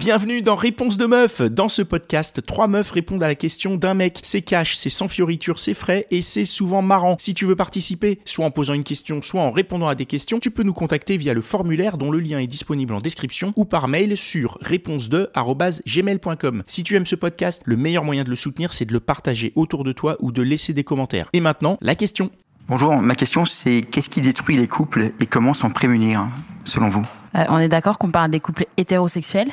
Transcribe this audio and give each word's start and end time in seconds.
Bienvenue 0.00 0.40
dans 0.40 0.56
Réponse 0.56 0.96
de 0.96 1.04
meuf. 1.04 1.42
Dans 1.42 1.68
ce 1.68 1.82
podcast, 1.82 2.40
trois 2.46 2.68
meufs 2.68 2.90
répondent 2.90 3.22
à 3.22 3.28
la 3.28 3.34
question 3.34 3.76
d'un 3.76 3.92
mec. 3.92 4.18
C'est 4.22 4.40
cash, 4.40 4.74
c'est 4.74 4.88
sans 4.88 5.08
fioriture, 5.08 5.58
c'est 5.58 5.74
frais 5.74 6.06
et 6.10 6.22
c'est 6.22 6.46
souvent 6.46 6.80
marrant. 6.80 7.16
Si 7.18 7.34
tu 7.34 7.44
veux 7.44 7.54
participer, 7.54 8.18
soit 8.24 8.46
en 8.46 8.50
posant 8.50 8.72
une 8.72 8.82
question, 8.82 9.20
soit 9.20 9.42
en 9.42 9.50
répondant 9.50 9.88
à 9.88 9.94
des 9.94 10.06
questions, 10.06 10.40
tu 10.40 10.50
peux 10.50 10.62
nous 10.62 10.72
contacter 10.72 11.18
via 11.18 11.34
le 11.34 11.42
formulaire 11.42 11.98
dont 11.98 12.10
le 12.10 12.18
lien 12.18 12.38
est 12.38 12.46
disponible 12.46 12.94
en 12.94 13.00
description 13.00 13.52
ou 13.56 13.66
par 13.66 13.88
mail 13.88 14.16
sur 14.16 14.56
réponse2@gmail.com. 14.62 16.62
Si 16.66 16.82
tu 16.82 16.96
aimes 16.96 17.04
ce 17.04 17.16
podcast, 17.16 17.60
le 17.66 17.76
meilleur 17.76 18.02
moyen 18.02 18.24
de 18.24 18.30
le 18.30 18.36
soutenir, 18.36 18.72
c'est 18.72 18.86
de 18.86 18.94
le 18.94 19.00
partager 19.00 19.52
autour 19.54 19.84
de 19.84 19.92
toi 19.92 20.16
ou 20.20 20.32
de 20.32 20.40
laisser 20.40 20.72
des 20.72 20.82
commentaires. 20.82 21.28
Et 21.34 21.40
maintenant, 21.40 21.76
la 21.82 21.94
question. 21.94 22.30
Bonjour, 22.68 22.96
ma 22.96 23.16
question 23.16 23.44
c'est 23.44 23.82
qu'est-ce 23.82 24.08
qui 24.08 24.22
détruit 24.22 24.56
les 24.56 24.66
couples 24.66 25.12
et 25.20 25.26
comment 25.26 25.52
s'en 25.52 25.68
prémunir, 25.68 26.26
selon 26.64 26.88
vous? 26.88 27.04
Euh, 27.34 27.44
on 27.50 27.58
est 27.58 27.68
d'accord 27.68 27.98
qu'on 27.98 28.10
parle 28.10 28.30
des 28.30 28.40
couples 28.40 28.64
hétérosexuels? 28.78 29.50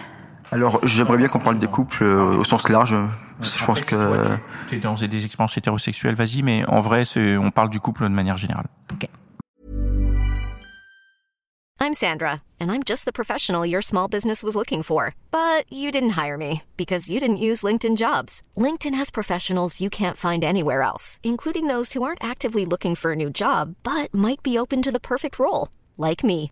Alors, 0.51 0.79
j'aimerais 0.85 1.17
bien 1.17 1.27
qu'on 1.27 1.39
parle 1.39 1.59
des 1.59 1.67
couples 1.67 2.03
euh, 2.03 2.37
au 2.37 2.43
sens 2.43 2.69
large. 2.69 2.95
Je 3.41 3.65
pense 3.65 3.81
que... 3.81 4.37
tu 4.69 4.75
es 4.75 4.79
dans 4.79 4.93
des 4.93 5.25
expériences 5.25 5.57
hétérosexuelles, 5.57 6.15
vas-y, 6.15 6.41
mais 6.41 6.65
en 6.67 6.79
vrai, 6.79 7.05
c'est- 7.05 7.37
on 7.37 7.51
parle 7.51 7.69
du 7.69 7.79
couple 7.79 8.03
de 8.03 8.07
manière 8.09 8.37
générale. 8.37 8.65
I'm 11.79 11.93
Sandra, 11.93 12.41
and 12.59 12.71
I'm 12.71 12.81
just 12.83 13.05
the 13.05 13.13
professional 13.13 13.63
your 13.63 13.83
small 13.83 14.07
business 14.09 14.43
was 14.43 14.55
looking 14.55 14.81
for. 14.83 15.13
But 15.31 15.71
you 15.71 15.91
didn't 15.91 16.17
hire 16.17 16.35
me 16.37 16.63
because 16.75 17.09
you 17.09 17.19
didn't 17.19 17.37
use 17.37 17.61
LinkedIn 17.63 17.97
jobs. 17.97 18.41
LinkedIn 18.57 18.95
has 18.95 19.11
professionals 19.11 19.79
you 19.79 19.89
can't 19.89 20.17
find 20.17 20.43
anywhere 20.43 20.81
else, 20.81 21.19
including 21.23 21.67
those 21.67 21.93
who 21.93 22.01
aren't 22.03 22.23
actively 22.23 22.65
looking 22.65 22.95
for 22.95 23.11
a 23.11 23.15
new 23.15 23.29
job 23.29 23.75
but 23.83 24.11
might 24.13 24.41
be 24.43 24.57
open 24.57 24.81
to 24.81 24.91
the 24.91 24.99
perfect 24.99 25.37
role, 25.37 25.67
like 25.97 26.23
me. 26.23 26.51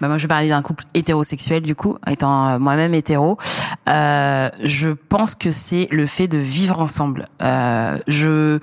Bah 0.00 0.08
moi 0.08 0.18
je 0.18 0.26
parler 0.26 0.48
d'un 0.48 0.62
couple 0.62 0.84
hétérosexuel 0.94 1.62
du 1.62 1.74
coup 1.74 1.98
étant 2.06 2.48
euh, 2.48 2.58
moi-même 2.58 2.94
hétéro. 2.94 3.38
Euh, 3.88 4.48
je 4.62 4.90
pense 4.90 5.34
que 5.34 5.50
c'est 5.50 5.88
le 5.90 6.06
fait 6.06 6.28
de 6.28 6.38
vivre 6.38 6.80
ensemble. 6.80 7.28
Euh, 7.42 7.98
je 8.06 8.58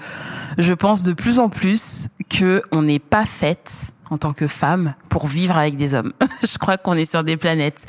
je 0.58 0.74
pense 0.74 1.04
de 1.04 1.14
plus 1.14 1.40
en 1.40 1.50
plus 1.50 2.10
que 2.30 2.62
on 2.72 2.82
n'est 2.82 3.00
pas 3.00 3.26
faite 3.26 3.92
en 4.10 4.18
tant 4.18 4.34
que 4.34 4.48
femme 4.48 4.96
pour 5.10 5.28
vivre 5.28 5.58
avec 5.58 5.76
des 5.76 5.94
hommes. 5.94 6.14
Je 6.42 6.58
crois 6.58 6.78
qu'on 6.78 6.94
est 6.94 7.10
sur 7.10 7.26
des 7.26 7.36
planètes 7.36 7.88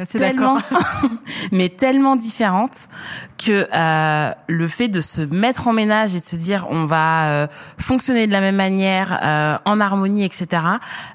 assez 0.00 0.18
tellement. 0.18 0.58
Mais 1.52 1.68
tellement 1.68 2.16
différentes 2.16 2.88
que 3.38 3.66
euh, 3.72 4.32
le 4.48 4.68
fait 4.68 4.88
de 4.88 5.00
se 5.00 5.22
mettre 5.22 5.68
en 5.68 5.72
ménage 5.72 6.14
et 6.14 6.20
de 6.20 6.24
se 6.24 6.36
dire 6.36 6.66
on 6.70 6.84
va 6.84 7.26
euh, 7.26 7.46
fonctionner 7.78 8.26
de 8.26 8.32
la 8.32 8.40
même 8.40 8.56
manière 8.56 9.18
euh, 9.22 9.58
en 9.64 9.80
harmonie 9.80 10.24
etc 10.24 10.62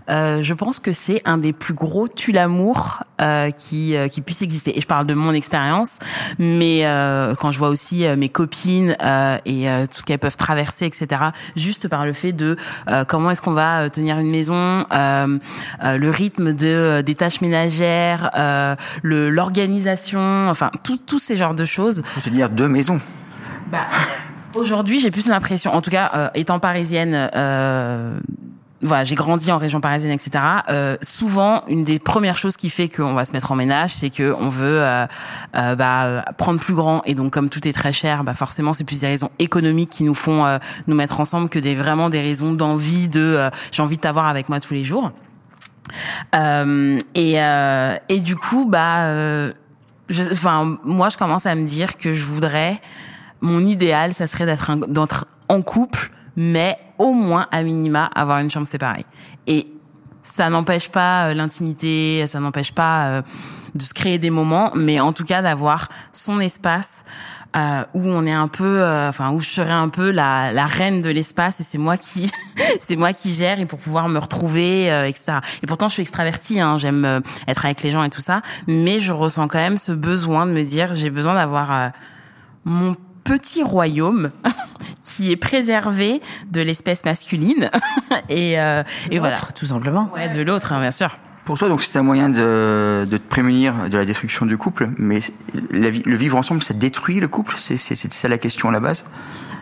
euh, 0.10 0.42
je 0.44 0.54
pense 0.54 0.80
que 0.80 0.92
c'est 0.92 1.22
un 1.26 1.38
des 1.38 1.54
plus 1.54 1.74
gros 1.74 2.08
tue 2.08 2.32
l'amour 2.32 3.04
euh, 3.22 3.50
qui 3.52 3.96
euh, 3.96 4.08
qui 4.08 4.22
puisse 4.22 4.42
exister. 4.42 4.78
Et 4.78 4.82
je 4.82 4.88
parle 4.88 5.08
de 5.08 5.14
mon 5.14 5.34
expérience 5.34 6.00
mais 6.38 6.86
euh, 6.86 7.36
quand 7.36 7.52
je 7.52 7.60
vois 7.60 7.70
aussi 7.70 8.06
mes 8.18 8.30
copines 8.30 8.96
euh, 9.02 9.38
et 9.46 9.70
euh, 9.70 9.86
tout 9.86 10.00
ce 10.00 10.06
qu'elles 10.06 10.20
peuvent 10.20 10.38
traverser 10.38 10.86
etc 10.86 11.22
juste 11.56 11.88
par 11.88 12.06
le 12.06 12.14
fait 12.14 12.34
de 12.34 12.56
euh, 12.88 13.04
comment 13.06 13.32
est-ce 13.32 13.42
qu'on 13.42 13.54
va 13.54 13.90
tenir 13.90 14.20
une 14.20 14.32
maison 14.32 14.86
euh, 14.92 15.38
euh, 15.84 15.98
le 15.98 16.10
rythme 16.10 16.54
de 16.54 17.02
des 17.06 17.16
tâches 17.16 17.42
ménagères 17.42 18.30
euh, 18.36 18.71
le 19.02 19.30
l'organisation 19.30 20.50
enfin 20.50 20.72
tous 20.84 21.20
ces 21.20 21.38
genres 21.38 21.56
de 21.56 21.66
choses 21.66 22.02
Faut 22.06 22.22
se 22.22 22.30
dire 22.30 22.50
deux 22.50 22.68
maisons. 22.68 23.00
bah, 23.72 23.88
aujourd'hui, 24.54 25.00
j'ai 25.00 25.12
plus 25.12 25.28
l'impression, 25.28 25.74
en 25.74 25.82
tout 25.82 25.92
cas, 25.92 26.12
euh, 26.14 26.30
étant 26.36 26.60
parisienne, 26.60 27.30
euh, 27.36 28.20
voilà, 28.84 29.04
j'ai 29.04 29.16
grandi 29.16 29.52
en 29.52 29.58
région 29.58 29.80
parisienne, 29.80 30.12
etc. 30.12 30.44
Euh, 30.70 30.98
souvent, 31.02 31.64
une 31.68 31.84
des 31.84 32.00
premières 32.00 32.38
choses 32.38 32.58
qui 32.58 32.70
fait 32.70 32.90
qu'on 32.90 33.14
va 33.14 33.26
se 33.26 33.32
mettre 33.34 33.52
en 33.52 33.56
ménage, 33.56 33.92
c'est 33.94 34.10
que 34.10 34.36
on 34.40 34.50
veut 34.50 34.82
euh, 34.82 35.06
euh, 35.56 35.76
bah, 35.76 36.06
euh, 36.06 36.22
prendre 36.38 36.60
plus 36.60 36.74
grand. 36.74 37.02
Et 37.06 37.14
donc, 37.14 37.32
comme 37.32 37.50
tout 37.50 37.68
est 37.68 37.74
très 37.74 37.92
cher, 37.94 38.24
bah 38.24 38.34
forcément, 38.34 38.74
c'est 38.74 38.84
plus 38.84 39.00
des 39.00 39.08
raisons 39.08 39.30
économiques 39.40 39.92
qui 39.92 40.04
nous 40.04 40.16
font 40.16 40.46
euh, 40.46 40.58
nous 40.88 40.96
mettre 40.96 41.20
ensemble 41.20 41.48
que 41.48 41.60
des 41.60 41.76
vraiment 41.76 42.10
des 42.10 42.22
raisons 42.22 42.54
d'envie 42.54 43.08
de 43.08 43.22
euh, 43.22 43.50
j'ai 43.72 43.84
envie 43.84 43.98
de 43.98 44.02
t'avoir 44.02 44.28
avec 44.28 44.50
moi 44.50 44.60
tous 44.60 44.74
les 44.74 44.84
jours. 44.84 45.12
Euh, 46.36 47.00
et 47.16 47.42
euh, 47.42 47.98
et 48.10 48.20
du 48.20 48.36
coup, 48.36 48.66
bah, 48.66 49.06
euh, 49.06 49.54
enfin, 50.32 50.78
moi, 50.84 51.10
je 51.10 51.18
commence 51.18 51.46
à 51.46 51.56
me 51.56 51.66
dire 51.66 51.98
que 51.98 52.14
je 52.14 52.24
voudrais 52.24 52.80
mon 53.42 53.60
idéal, 53.66 54.14
ça 54.14 54.28
serait 54.28 54.46
d'être 54.46 54.76
d'être 54.88 55.26
en 55.50 55.62
couple, 55.62 56.12
mais 56.36 56.78
au 56.98 57.14
moins 57.14 57.48
à 57.52 57.64
minima 57.64 58.06
avoir 58.16 58.40
une 58.40 58.50
chambre 58.50 58.68
séparée. 58.68 59.06
Et 59.48 59.68
ça 60.24 60.50
n'empêche 60.50 60.90
pas 60.90 61.34
l'intimité, 61.34 62.26
ça 62.28 62.40
n'empêche 62.40 62.72
pas 62.72 63.24
de 63.76 63.82
se 63.82 63.94
créer 63.94 64.20
des 64.20 64.30
moments, 64.30 64.72
mais 64.76 65.00
en 65.00 65.14
tout 65.14 65.24
cas 65.24 65.42
d'avoir 65.42 65.90
son 66.12 66.40
espace 66.40 67.04
euh, 67.56 67.84
où 67.94 68.02
on 68.08 68.26
est 68.26 68.32
un 68.32 68.48
peu, 68.48 68.82
euh, 68.82 69.10
enfin 69.10 69.32
où 69.32 69.42
je 69.42 69.50
serais 69.50 69.72
un 69.72 69.90
peu 69.90 70.10
la, 70.12 70.54
la 70.54 70.66
reine 70.66 71.02
de 71.02 71.10
l'espace 71.10 71.60
et 71.60 71.64
c'est 71.64 71.78
moi 71.78 71.98
qui, 71.98 72.32
c'est 72.80 72.96
moi 72.96 73.14
qui 73.14 73.34
gère 73.34 73.60
et 73.60 73.66
pour 73.66 73.80
pouvoir 73.80 74.08
me 74.10 74.20
retrouver, 74.20 74.92
euh, 74.92 75.08
etc. 75.08 75.40
Et 75.62 75.68
pourtant 75.68 75.90
je 75.90 75.94
suis 75.96 76.02
extravertie, 76.02 76.60
hein, 76.60 76.78
j'aime 76.78 77.06
euh, 77.06 77.20
être 77.48 77.66
avec 77.66 77.82
les 77.84 77.92
gens 77.92 78.04
et 78.04 78.10
tout 78.10 78.22
ça, 78.22 78.42
mais 78.68 79.00
je 79.00 79.12
ressens 79.12 79.48
quand 79.48 79.60
même 79.60 79.78
ce 79.78 79.92
besoin 79.92 80.46
de 80.46 80.52
me 80.52 80.64
dire 80.64 80.96
j'ai 80.96 81.10
besoin 81.10 81.36
d'avoir 81.36 81.72
euh, 81.72 81.90
mon 82.66 82.96
petit 83.24 83.64
royaume 83.64 84.32
qui 85.04 85.32
est 85.32 85.38
préservé 85.38 86.22
de 86.50 86.62
l'espèce 86.62 87.06
masculine 87.06 87.70
et, 88.30 88.60
euh, 88.60 88.84
et 89.10 89.20
voilà 89.20 89.38
tout 89.56 89.66
simplement. 89.66 90.10
ouais 90.14 90.30
de 90.30 90.42
l'autre 90.42 90.74
hein, 90.74 90.80
bien 90.80 90.92
sûr 90.92 91.18
Pour 91.52 91.60
toi, 91.60 91.68
donc 91.68 91.82
c'est 91.82 92.00
un 92.00 92.04
moyen 92.04 92.30
de, 92.30 93.06
de 93.06 93.18
te 93.18 93.28
prémunir 93.28 93.90
de 93.90 93.98
la 93.98 94.06
destruction 94.06 94.46
du 94.46 94.58
couple, 94.58 94.90
mais 94.98 95.20
la 95.70 95.90
le 95.90 96.16
vivre 96.16 96.38
ensemble, 96.38 96.64
ça 96.64 96.74
détruit 96.74 97.20
le 97.20 97.28
couple? 97.28 97.56
C'est 97.58 97.76
ça 97.76 98.30
la 98.30 98.38
question 98.38 98.70
à 98.70 98.72
la 98.72 98.80
base? 98.80 99.04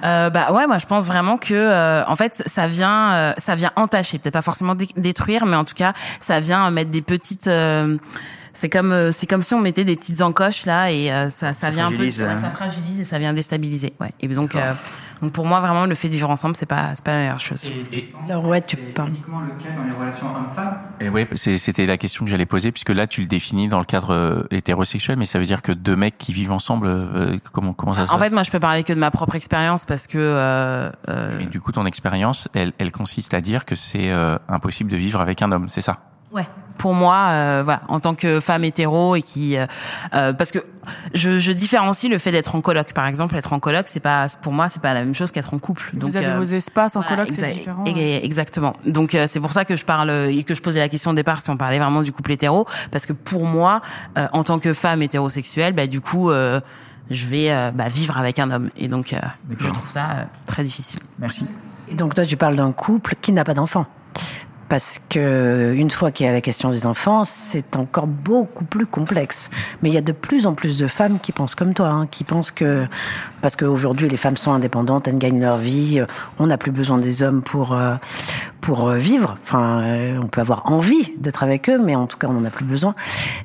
Euh, 0.03 0.29
bah 0.29 0.51
ouais, 0.51 0.67
moi 0.67 0.77
je 0.77 0.85
pense 0.85 1.07
vraiment 1.07 1.39
que 1.39 1.55
euh, 1.55 2.05
en 2.05 2.15
fait 2.15 2.43
ça 2.45 2.67
vient 2.67 3.11
euh, 3.13 3.33
ça 3.39 3.55
vient 3.55 3.71
entacher, 3.75 4.19
peut-être 4.19 4.35
pas 4.35 4.43
forcément 4.43 4.75
dé- 4.75 4.87
détruire, 4.97 5.47
mais 5.47 5.55
en 5.55 5.65
tout 5.65 5.73
cas 5.73 5.93
ça 6.19 6.39
vient 6.39 6.67
euh, 6.67 6.69
mettre 6.69 6.91
des 6.91 7.01
petites 7.01 7.47
euh, 7.47 7.97
c'est 8.53 8.69
comme 8.69 8.91
euh, 8.91 9.11
c'est 9.11 9.25
comme 9.25 9.41
si 9.41 9.55
on 9.55 9.59
mettait 9.59 9.83
des 9.83 9.95
petites 9.95 10.21
encoches 10.21 10.67
là 10.67 10.91
et 10.91 11.11
euh, 11.11 11.31
ça 11.31 11.53
ça, 11.53 11.71
vient 11.71 11.87
fragilise, 11.87 12.21
un 12.21 12.25
peu 12.25 12.31
hein. 12.31 12.35
ouais, 12.35 12.41
ça 12.41 12.49
fragilise 12.51 12.99
et 12.99 13.03
ça 13.03 13.17
vient 13.17 13.33
déstabiliser. 13.33 13.93
Ouais. 13.99 14.11
Et 14.19 14.27
donc 14.27 14.53
euh, 14.53 14.73
donc 15.21 15.31
pour 15.33 15.45
moi 15.45 15.59
vraiment 15.59 15.85
le 15.85 15.95
fait 15.95 16.07
de 16.07 16.13
vivre 16.13 16.29
ensemble 16.29 16.55
c'est 16.55 16.65
pas 16.65 16.95
c'est 16.95 17.03
pas 17.03 17.11
la 17.13 17.17
meilleure 17.19 17.39
chose. 17.39 17.71
Alors 18.25 18.45
ouais, 18.45 18.61
tu 18.61 18.77
parles. 18.77 19.09
uniquement 19.09 19.41
le 19.41 19.49
cas 19.61 19.69
dans 19.77 19.83
les 19.83 19.93
relations 19.93 20.27
hommes-femmes? 20.35 20.77
Et 21.01 21.09
oui, 21.09 21.25
c'était 21.35 21.85
la 21.85 21.97
question 21.97 22.25
que 22.25 22.31
j'allais 22.31 22.45
poser, 22.45 22.71
puisque 22.73 22.89
là, 22.89 23.07
tu 23.07 23.21
le 23.21 23.27
définis 23.27 23.69
dans 23.69 23.79
le 23.79 23.85
cadre 23.85 24.13
euh, 24.13 24.43
hétérosexuel, 24.51 25.17
mais 25.17 25.25
ça 25.25 25.39
veut 25.39 25.45
dire 25.45 25.61
que 25.61 25.71
deux 25.71 25.95
mecs 25.95 26.17
qui 26.17 26.33
vivent 26.33 26.51
ensemble, 26.51 26.87
euh, 26.87 27.37
comment, 27.53 27.71
comment 27.73 27.93
ça 27.93 28.05
se 28.05 28.11
En 28.11 28.17
passe? 28.17 28.27
fait, 28.27 28.33
moi 28.33 28.43
je 28.43 28.51
peux 28.51 28.59
parler 28.59 28.83
que 28.83 28.91
de 28.93 28.99
ma 28.99 29.09
propre 29.09 29.35
expérience 29.35 29.85
parce 29.85 30.07
que 30.07 30.17
euh, 30.17 30.91
euh, 31.07 31.37
Mais 31.39 31.45
du 31.45 31.61
coup, 31.61 31.71
ton 31.71 31.85
expérience, 31.85 32.49
elle, 32.53 32.73
elle 32.79 32.91
consiste 32.91 33.33
à 33.33 33.41
dire 33.41 33.65
que 33.65 33.75
c'est 33.75 34.11
euh, 34.11 34.37
impossible 34.49 34.91
de 34.91 34.97
vivre 34.97 35.21
avec 35.21 35.41
un 35.41 35.51
homme, 35.51 35.69
c'est 35.69 35.81
ça? 35.81 35.99
Ouais. 36.33 36.47
Pour 36.79 36.93
moi, 36.95 37.27
euh, 37.27 37.61
voilà, 37.63 37.81
en 37.89 37.99
tant 37.99 38.15
que 38.15 38.39
femme 38.39 38.63
hétéro 38.63 39.15
et 39.15 39.21
qui, 39.21 39.57
euh, 39.57 39.67
euh, 40.15 40.33
parce 40.33 40.51
que 40.51 40.59
je, 41.13 41.37
je 41.37 41.51
différencie 41.51 42.09
le 42.09 42.17
fait 42.17 42.31
d'être 42.31 42.55
en 42.55 42.61
coloc, 42.61 42.93
par 42.93 43.05
exemple, 43.05 43.35
être 43.35 43.53
en 43.53 43.59
coloc, 43.59 43.85
c'est 43.87 43.99
pas, 43.99 44.25
pour 44.41 44.53
moi, 44.53 44.69
c'est 44.69 44.81
pas 44.81 44.93
la 44.93 45.01
même 45.01 45.13
chose 45.13 45.29
qu'être 45.31 45.53
en 45.53 45.59
couple. 45.59 45.89
Vous 45.93 45.99
Donc, 45.99 46.15
avez 46.15 46.25
euh, 46.25 46.37
vos 46.37 46.43
espaces 46.43 46.95
en 46.95 47.01
voilà, 47.01 47.25
coloc, 47.25 47.31
c'est 47.37 47.53
différent. 47.53 47.83
ouais. 47.85 48.25
Exactement. 48.25 48.75
Donc 48.85 49.13
euh, 49.13 49.25
c'est 49.27 49.39
pour 49.41 49.51
ça 49.53 49.65
que 49.65 49.75
je 49.75 49.85
parle 49.85 50.09
et 50.09 50.43
que 50.43 50.55
je 50.55 50.61
posais 50.61 50.79
la 50.79 50.89
question 50.89 51.11
au 51.11 51.13
départ 51.13 51.41
si 51.41 51.49
on 51.49 51.57
parlait 51.57 51.79
vraiment 51.79 52.01
du 52.01 52.11
couple 52.11 52.31
hétéro, 52.31 52.65
parce 52.91 53.05
que 53.05 53.13
pour 53.13 53.43
moi, 53.45 53.81
euh, 54.17 54.27
en 54.33 54.43
tant 54.43 54.57
que 54.59 54.73
femme 54.73 55.01
hétérosexuelle, 55.01 55.73
bah 55.73 55.85
du 55.85 55.99
coup, 56.01 56.31
euh, 56.31 56.61
je 57.11 57.25
vais 57.25 57.51
euh, 57.51 57.71
bah, 57.71 57.89
vivre 57.89 58.17
avec 58.17 58.39
un 58.39 58.51
homme 58.51 58.69
et 58.77 58.87
donc 58.87 59.11
euh, 59.11 59.19
je 59.59 59.69
trouve 59.69 59.89
ça 59.89 60.05
euh, 60.11 60.23
très 60.45 60.63
difficile. 60.63 61.01
Merci. 61.19 61.45
Et 61.91 61.95
donc 61.95 62.15
toi, 62.15 62.25
tu 62.25 62.37
parles 62.37 62.55
d'un 62.55 62.71
couple 62.71 63.15
qui 63.21 63.33
n'a 63.33 63.43
pas 63.43 63.53
d'enfants. 63.53 63.85
Parce 64.69 64.99
que 65.09 65.73
une 65.75 65.89
fois 65.89 66.11
qu'il 66.11 66.27
y 66.27 66.29
a 66.29 66.31
la 66.31 66.41
question 66.41 66.69
des 66.69 66.85
enfants, 66.85 67.25
c'est 67.25 67.75
encore 67.75 68.05
beaucoup 68.05 68.65
plus 68.65 68.85
complexe. 68.85 69.49
Mais 69.81 69.89
il 69.89 69.93
y 69.95 69.97
a 69.97 70.01
de 70.01 70.11
plus 70.11 70.45
en 70.45 70.53
plus 70.53 70.77
de 70.77 70.85
femmes 70.85 71.19
qui 71.19 71.31
pensent 71.31 71.55
comme 71.55 71.73
toi, 71.73 71.87
hein, 71.87 72.07
qui 72.07 72.23
pensent 72.23 72.51
que 72.51 72.85
parce 73.41 73.55
qu'aujourd'hui 73.55 74.07
les 74.07 74.17
femmes 74.17 74.37
sont 74.37 74.51
indépendantes, 74.51 75.07
elles 75.07 75.17
gagnent 75.17 75.41
leur 75.41 75.57
vie, 75.57 75.99
euh, 75.99 76.05
on 76.37 76.47
n'a 76.47 76.59
plus 76.59 76.71
besoin 76.71 76.99
des 76.99 77.23
hommes 77.23 77.41
pour 77.41 77.73
euh, 77.73 77.95
pour 78.61 78.89
euh, 78.89 78.97
vivre. 78.97 79.39
Enfin, 79.41 80.19
on 80.21 80.27
peut 80.27 80.41
avoir 80.41 80.71
envie 80.71 81.15
d'être 81.17 81.41
avec 81.41 81.67
eux, 81.67 81.79
mais 81.79 81.95
en 81.95 82.05
tout 82.05 82.19
cas 82.19 82.27
on 82.27 82.33
n'en 82.33 82.45
a 82.45 82.51
plus 82.51 82.65
besoin. 82.65 82.93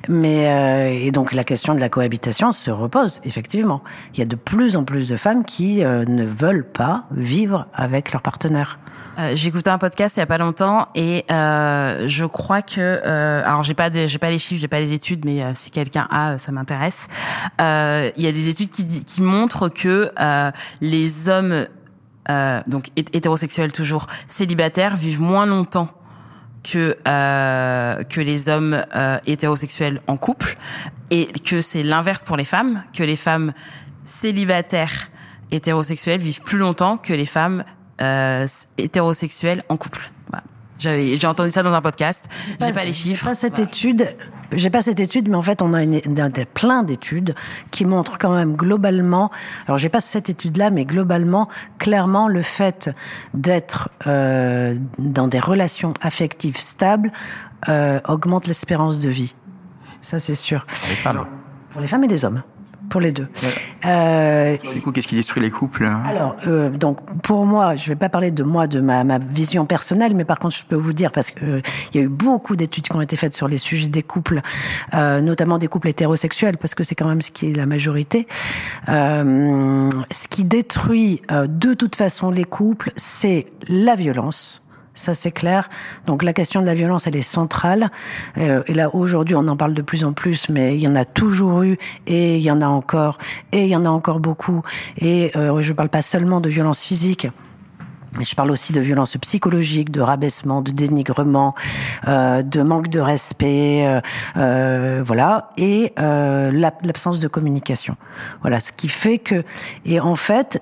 Mais 0.07 0.47
euh, 0.47 0.89
et 0.89 1.09
donc 1.09 1.33
la 1.33 1.43
question 1.43 1.73
de 1.73 1.79
la 1.79 1.89
cohabitation 1.89 2.51
se 2.51 2.69
repose 2.69 3.19
effectivement. 3.23 3.81
Il 4.13 4.19
y 4.19 4.23
a 4.23 4.27
de 4.27 4.35
plus 4.35 4.75
en 4.75 4.83
plus 4.83 5.09
de 5.09 5.17
femmes 5.17 5.43
qui 5.43 5.77
ne 5.79 6.23
veulent 6.23 6.67
pas 6.67 7.05
vivre 7.09 7.65
avec 7.73 8.11
leur 8.11 8.21
partenaire. 8.21 8.77
Euh, 9.17 9.35
écouté 9.35 9.69
un 9.69 9.77
podcast 9.77 10.17
il 10.17 10.19
y 10.19 10.23
a 10.23 10.25
pas 10.25 10.37
longtemps 10.37 10.89
et 10.93 11.23
euh, 11.31 12.05
je 12.05 12.25
crois 12.25 12.61
que 12.61 12.79
euh, 12.79 13.41
alors 13.45 13.63
j'ai 13.63 13.73
pas 13.73 13.89
j'ai 13.91 14.17
pas 14.17 14.29
les 14.29 14.37
chiffres, 14.37 14.59
j'ai 14.59 14.67
pas 14.67 14.81
les 14.81 14.91
études, 14.91 15.23
mais 15.23 15.41
euh, 15.41 15.51
si 15.55 15.71
quelqu'un 15.71 16.07
a, 16.11 16.37
ça 16.37 16.51
m'intéresse. 16.51 17.07
Euh, 17.61 18.11
il 18.17 18.23
y 18.23 18.27
a 18.27 18.31
des 18.33 18.49
études 18.49 18.71
qui 18.71 19.05
qui 19.05 19.21
montrent 19.21 19.69
que 19.69 20.11
les 20.81 21.29
hommes 21.29 21.67
donc 22.67 22.87
hétérosexuels 22.95 23.71
toujours 23.71 24.07
célibataires 24.27 24.97
vivent 24.97 25.21
moins 25.21 25.45
longtemps 25.45 25.89
que 26.63 26.97
que 27.05 28.21
les 28.21 28.49
hommes 28.49 28.83
hétérosexuels 29.25 30.01
en 30.07 30.17
couple 30.17 30.57
et 31.09 31.27
que 31.27 31.61
c'est 31.61 31.83
l'inverse 31.83 32.23
pour 32.23 32.35
les 32.35 32.43
femmes, 32.43 32.83
que 32.93 33.03
les 33.03 33.15
femmes 33.15 33.53
célibataires 34.03 35.09
hétérosexuels 35.51 36.19
vivent 36.19 36.41
plus 36.41 36.57
longtemps 36.57 36.97
que 36.97 37.13
les 37.13 37.25
femmes 37.25 37.63
euh, 38.01 38.47
hétérosexuels 38.77 39.63
en 39.69 39.77
couple. 39.77 40.11
Voilà. 40.29 40.43
J'avais, 40.77 41.15
j'ai 41.15 41.27
entendu 41.27 41.49
ça 41.49 41.63
dans 41.63 41.73
un 41.73 41.81
podcast. 41.81 42.29
J'ai 42.59 42.73
pas, 42.73 42.83
les 42.83 42.91
chiffres. 42.91 43.25
Pas 43.25 43.35
cette 43.35 43.59
étude. 43.59 44.15
J'ai 44.51 44.69
pas 44.69 44.81
cette 44.81 44.99
étude, 44.99 45.29
mais 45.29 45.35
en 45.35 45.41
fait, 45.41 45.61
on 45.61 45.73
a 45.73 45.83
une, 45.83 46.01
plein 46.53 46.83
d'études 46.83 47.35
qui 47.71 47.85
montrent 47.85 48.17
quand 48.17 48.33
même 48.35 48.55
globalement. 48.55 49.31
Alors, 49.67 49.77
j'ai 49.77 49.89
pas 49.89 50.01
cette 50.01 50.29
étude-là, 50.29 50.71
mais 50.71 50.85
globalement, 50.85 51.47
clairement, 51.77 52.27
le 52.27 52.41
fait 52.41 52.91
d'être 53.33 53.89
euh, 54.05 54.75
dans 54.99 55.27
des 55.27 55.39
relations 55.39 55.93
affectives 56.01 56.57
stables 56.57 57.11
euh, 57.69 58.01
augmente 58.07 58.47
l'espérance 58.47 58.99
de 58.99 59.09
vie. 59.09 59.35
Ça, 60.01 60.19
c'est 60.19 60.35
sûr. 60.35 60.65
Pour 60.65 60.89
les 60.89 60.95
femmes. 60.95 61.25
pour 61.71 61.81
les 61.81 61.87
femmes 61.87 62.03
et 62.03 62.07
les 62.07 62.25
hommes 62.25 62.43
pour 62.89 63.01
les 63.01 63.11
deux. 63.11 63.27
Euh, 63.85 64.57
du 64.73 64.81
coup, 64.81 64.91
qu'est-ce 64.91 65.07
qui 65.07 65.15
détruit 65.15 65.41
les 65.41 65.51
couples 65.51 65.85
hein? 65.85 66.01
Alors, 66.07 66.35
euh, 66.47 66.69
donc 66.69 66.99
pour 67.21 67.45
moi, 67.45 67.75
je 67.75 67.87
vais 67.89 67.95
pas 67.95 68.09
parler 68.09 68.31
de 68.31 68.43
moi, 68.43 68.67
de 68.67 68.79
ma, 68.79 69.03
ma 69.03 69.19
vision 69.19 69.65
personnelle, 69.65 70.15
mais 70.15 70.25
par 70.25 70.39
contre, 70.39 70.55
je 70.55 70.63
peux 70.63 70.75
vous 70.75 70.93
dire 70.93 71.11
parce 71.11 71.31
que 71.31 71.45
euh, 71.45 71.61
il 71.93 71.97
y 71.97 71.99
a 71.99 72.03
eu 72.03 72.09
beaucoup 72.09 72.55
d'études 72.55 72.87
qui 72.87 72.95
ont 72.95 73.01
été 73.01 73.15
faites 73.15 73.33
sur 73.33 73.47
les 73.47 73.57
sujets 73.57 73.89
des 73.89 74.03
couples, 74.03 74.41
euh, 74.93 75.21
notamment 75.21 75.57
des 75.57 75.67
couples 75.67 75.89
hétérosexuels, 75.89 76.57
parce 76.57 76.75
que 76.75 76.83
c'est 76.83 76.95
quand 76.95 77.07
même 77.07 77.21
ce 77.21 77.31
qui 77.31 77.51
est 77.51 77.53
la 77.53 77.65
majorité. 77.65 78.27
Euh, 78.89 79.89
ce 80.11 80.27
qui 80.27 80.43
détruit 80.43 81.21
de 81.29 81.73
toute 81.73 81.95
façon 81.95 82.31
les 82.31 82.43
couples, 82.43 82.91
c'est 82.95 83.47
la 83.67 83.95
violence 83.95 84.64
ça 84.95 85.13
c'est 85.13 85.31
clair. 85.31 85.69
Donc 86.07 86.23
la 86.23 86.33
question 86.33 86.61
de 86.61 86.65
la 86.65 86.73
violence, 86.73 87.07
elle 87.07 87.15
est 87.15 87.21
centrale. 87.21 87.91
Euh, 88.37 88.63
et 88.67 88.73
là 88.73 88.93
aujourd'hui, 88.95 89.35
on 89.35 89.47
en 89.47 89.57
parle 89.57 89.73
de 89.73 89.81
plus 89.81 90.03
en 90.03 90.13
plus, 90.13 90.49
mais 90.49 90.75
il 90.75 90.81
y 90.81 90.87
en 90.87 90.95
a 90.95 91.05
toujours 91.05 91.63
eu, 91.63 91.77
et 92.07 92.37
il 92.37 92.41
y 92.41 92.51
en 92.51 92.61
a 92.61 92.67
encore, 92.67 93.17
et 93.51 93.63
il 93.63 93.69
y 93.69 93.75
en 93.75 93.85
a 93.85 93.89
encore 93.89 94.19
beaucoup. 94.19 94.63
Et 94.97 95.31
euh, 95.35 95.61
je 95.61 95.71
ne 95.71 95.75
parle 95.75 95.89
pas 95.89 96.01
seulement 96.01 96.41
de 96.41 96.49
violence 96.49 96.81
physique. 96.81 97.27
Je 98.21 98.35
parle 98.35 98.51
aussi 98.51 98.71
de 98.71 98.79
violence 98.79 99.17
psychologique, 99.17 99.91
de 99.91 99.99
rabaissement, 99.99 100.61
de 100.61 100.71
dénigrement, 100.71 101.53
euh, 102.07 102.43
de 102.43 102.61
manque 102.61 102.87
de 102.87 102.99
respect, 102.99 103.85
euh, 103.85 103.99
euh 104.37 105.03
voilà, 105.05 105.49
et 105.57 105.93
euh, 105.99 106.51
l'absence 106.51 107.19
de 107.19 107.27
communication. 107.27 107.97
Voilà, 108.41 108.59
ce 108.59 108.71
qui 108.71 108.87
fait 108.87 109.17
que, 109.17 109.43
et 109.85 109.99
en 109.99 110.15
fait, 110.15 110.61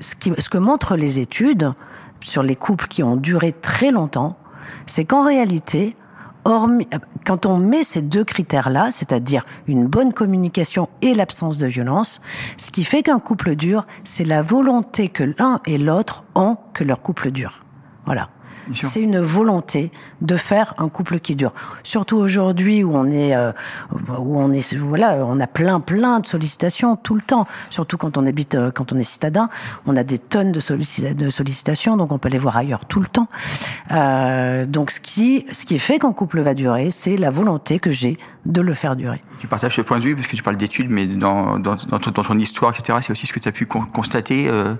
ce, 0.00 0.16
qui, 0.16 0.32
ce 0.38 0.48
que 0.48 0.58
montrent 0.58 0.96
les 0.96 1.20
études, 1.20 1.72
sur 2.24 2.42
les 2.42 2.56
couples 2.56 2.88
qui 2.88 3.02
ont 3.02 3.16
duré 3.16 3.52
très 3.52 3.90
longtemps, 3.90 4.36
c'est 4.86 5.04
qu'en 5.04 5.24
réalité, 5.24 5.94
quand 6.44 7.46
on 7.46 7.58
met 7.58 7.84
ces 7.84 8.02
deux 8.02 8.24
critères-là, 8.24 8.88
c'est-à-dire 8.90 9.44
une 9.66 9.86
bonne 9.86 10.12
communication 10.12 10.88
et 11.02 11.14
l'absence 11.14 11.58
de 11.58 11.66
violence, 11.66 12.20
ce 12.56 12.70
qui 12.70 12.84
fait 12.84 13.02
qu'un 13.02 13.18
couple 13.18 13.56
dure, 13.56 13.86
c'est 14.04 14.24
la 14.24 14.42
volonté 14.42 15.08
que 15.08 15.34
l'un 15.38 15.60
et 15.66 15.78
l'autre 15.78 16.24
ont 16.34 16.56
que 16.72 16.82
leur 16.82 17.02
couple 17.02 17.30
dure. 17.30 17.64
Voilà. 18.06 18.30
C'est 18.72 19.00
une 19.00 19.20
volonté 19.20 19.90
de 20.20 20.36
faire 20.36 20.74
un 20.78 20.88
couple 20.88 21.20
qui 21.20 21.36
dure. 21.36 21.52
Surtout 21.82 22.16
aujourd'hui 22.16 22.82
où 22.82 22.94
on 22.94 23.10
est, 23.10 23.34
euh, 23.34 23.52
où 24.18 24.40
on 24.40 24.52
est, 24.52 24.74
voilà, 24.74 25.16
on 25.26 25.40
a 25.40 25.46
plein, 25.46 25.80
plein 25.80 26.20
de 26.20 26.26
sollicitations 26.26 26.96
tout 26.96 27.14
le 27.14 27.20
temps. 27.20 27.46
Surtout 27.70 27.96
quand 27.96 28.16
on 28.16 28.26
habite, 28.26 28.54
euh, 28.54 28.70
quand 28.70 28.92
on 28.92 28.98
est 28.98 29.04
citadin, 29.04 29.48
on 29.86 29.96
a 29.96 30.04
des 30.04 30.18
tonnes 30.18 30.52
de, 30.52 30.60
sollicitations, 30.60 31.96
donc 31.96 32.12
on 32.12 32.18
peut 32.18 32.28
les 32.28 32.38
voir 32.38 32.56
ailleurs 32.56 32.84
tout 32.86 33.00
le 33.00 33.06
temps. 33.06 33.28
Euh, 33.90 34.66
donc 34.66 34.90
ce 34.90 35.00
qui, 35.00 35.46
ce 35.52 35.64
qui 35.64 35.78
fait 35.78 35.98
qu'un 35.98 36.12
couple 36.12 36.40
va 36.40 36.54
durer, 36.54 36.90
c'est 36.90 37.16
la 37.16 37.30
volonté 37.30 37.78
que 37.78 37.90
j'ai 37.90 38.18
de 38.46 38.60
le 38.60 38.74
faire 38.74 38.96
durer. 38.96 39.22
Tu 39.38 39.46
partages 39.46 39.74
ce 39.74 39.82
point 39.82 39.98
de 39.98 40.04
vue 40.04 40.16
parce 40.16 40.28
que 40.28 40.36
tu 40.36 40.42
parles 40.42 40.56
d'études, 40.56 40.90
mais 40.90 41.06
dans, 41.06 41.58
dans, 41.58 41.74
dans, 41.74 41.98
ton, 41.98 42.38
histoire, 42.38 42.72
etc., 42.72 42.98
c'est 43.02 43.12
aussi 43.12 43.26
ce 43.26 43.32
que 43.32 43.40
tu 43.40 43.48
as 43.48 43.52
pu 43.52 43.66
constater. 43.66 44.48
Euh 44.48 44.74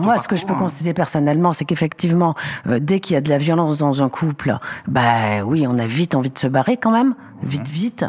moi, 0.00 0.18
ce 0.18 0.28
que 0.28 0.36
je 0.36 0.46
peux 0.46 0.54
constater 0.54 0.94
personnellement, 0.94 1.52
c'est 1.52 1.64
qu'effectivement, 1.64 2.34
euh, 2.66 2.78
dès 2.80 3.00
qu'il 3.00 3.14
y 3.14 3.16
a 3.16 3.20
de 3.20 3.28
la 3.28 3.38
violence 3.38 3.78
dans 3.78 4.02
un 4.02 4.08
couple, 4.08 4.56
bah 4.86 5.44
oui, 5.44 5.66
on 5.68 5.78
a 5.78 5.86
vite 5.86 6.14
envie 6.14 6.30
de 6.30 6.38
se 6.38 6.46
barrer 6.46 6.76
quand 6.76 6.90
même 6.90 7.14
vite, 7.42 7.68
vite. 7.68 8.04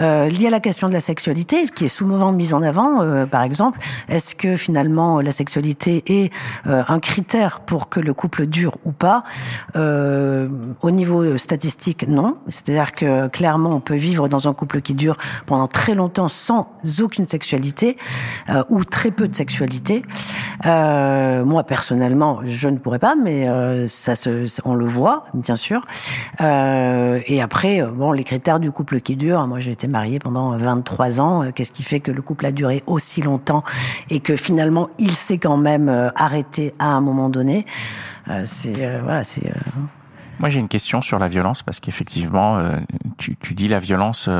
Euh, 0.00 0.28
lié 0.28 0.46
à 0.46 0.50
la 0.50 0.60
question 0.60 0.88
de 0.88 0.92
la 0.92 1.00
sexualité, 1.00 1.66
qui 1.68 1.86
est 1.86 1.88
souvent 1.88 2.32
mise 2.32 2.54
en 2.54 2.62
avant, 2.62 3.02
euh, 3.02 3.26
par 3.26 3.42
exemple, 3.42 3.78
est-ce 4.08 4.34
que 4.34 4.56
finalement 4.56 5.20
la 5.20 5.32
sexualité 5.32 6.04
est 6.06 6.32
euh, 6.66 6.82
un 6.88 7.00
critère 7.00 7.60
pour 7.60 7.88
que 7.88 8.00
le 8.00 8.14
couple 8.14 8.46
dure 8.46 8.78
ou 8.84 8.92
pas? 8.92 9.24
Euh, 9.76 10.48
Au 10.82 10.90
niveau 10.90 11.36
statistique, 11.38 12.06
non. 12.08 12.38
C'est-à-dire 12.48 12.92
que 12.92 13.28
clairement, 13.28 13.70
on 13.70 13.80
peut 13.80 13.96
vivre 13.96 14.28
dans 14.28 14.48
un 14.48 14.54
couple 14.54 14.80
qui 14.80 14.94
dure 14.94 15.16
pendant 15.46 15.66
très 15.66 15.94
longtemps 15.94 16.28
sans 16.28 16.68
aucune 17.00 17.26
sexualité 17.26 17.96
ou 18.68 18.84
très 18.84 19.10
peu 19.10 19.28
de 19.28 19.34
sexualité. 19.34 20.02
moi, 20.64 21.64
personnellement, 21.66 22.40
je 22.44 22.68
ne 22.68 22.78
pourrais 22.78 22.98
pas, 22.98 23.14
mais 23.16 23.46
ça, 23.88 24.16
se, 24.16 24.46
on 24.64 24.74
le 24.74 24.86
voit, 24.86 25.26
bien 25.34 25.56
sûr. 25.56 25.86
et 26.40 27.40
après, 27.42 27.82
bon, 27.82 28.12
les 28.12 28.24
critères 28.24 28.60
du 28.60 28.67
couple 28.70 29.00
qui 29.00 29.16
dure. 29.16 29.46
Moi, 29.46 29.58
j'ai 29.58 29.70
été 29.70 29.88
mariée 29.88 30.18
pendant 30.18 30.56
23 30.56 31.20
ans. 31.20 31.42
Euh, 31.42 31.50
qu'est-ce 31.52 31.72
qui 31.72 31.82
fait 31.82 32.00
que 32.00 32.10
le 32.10 32.22
couple 32.22 32.46
a 32.46 32.52
duré 32.52 32.82
aussi 32.86 33.22
longtemps 33.22 33.64
et 34.10 34.20
que 34.20 34.36
finalement, 34.36 34.90
il 34.98 35.10
s'est 35.10 35.38
quand 35.38 35.56
même 35.56 35.88
euh, 35.88 36.10
arrêté 36.16 36.74
à 36.78 36.86
un 36.86 37.00
moment 37.00 37.28
donné? 37.28 37.66
Euh, 38.28 38.42
C'est 38.44 39.00
voilà, 39.00 39.24
c'est. 39.24 39.52
Moi, 40.38 40.50
j'ai 40.50 40.60
une 40.60 40.68
question 40.68 41.02
sur 41.02 41.18
la 41.18 41.28
violence 41.28 41.62
parce 41.62 41.80
qu'effectivement, 41.80 42.62
tu, 43.16 43.36
tu, 43.36 43.54
dis 43.54 43.66
la 43.66 43.80
violence 43.80 44.30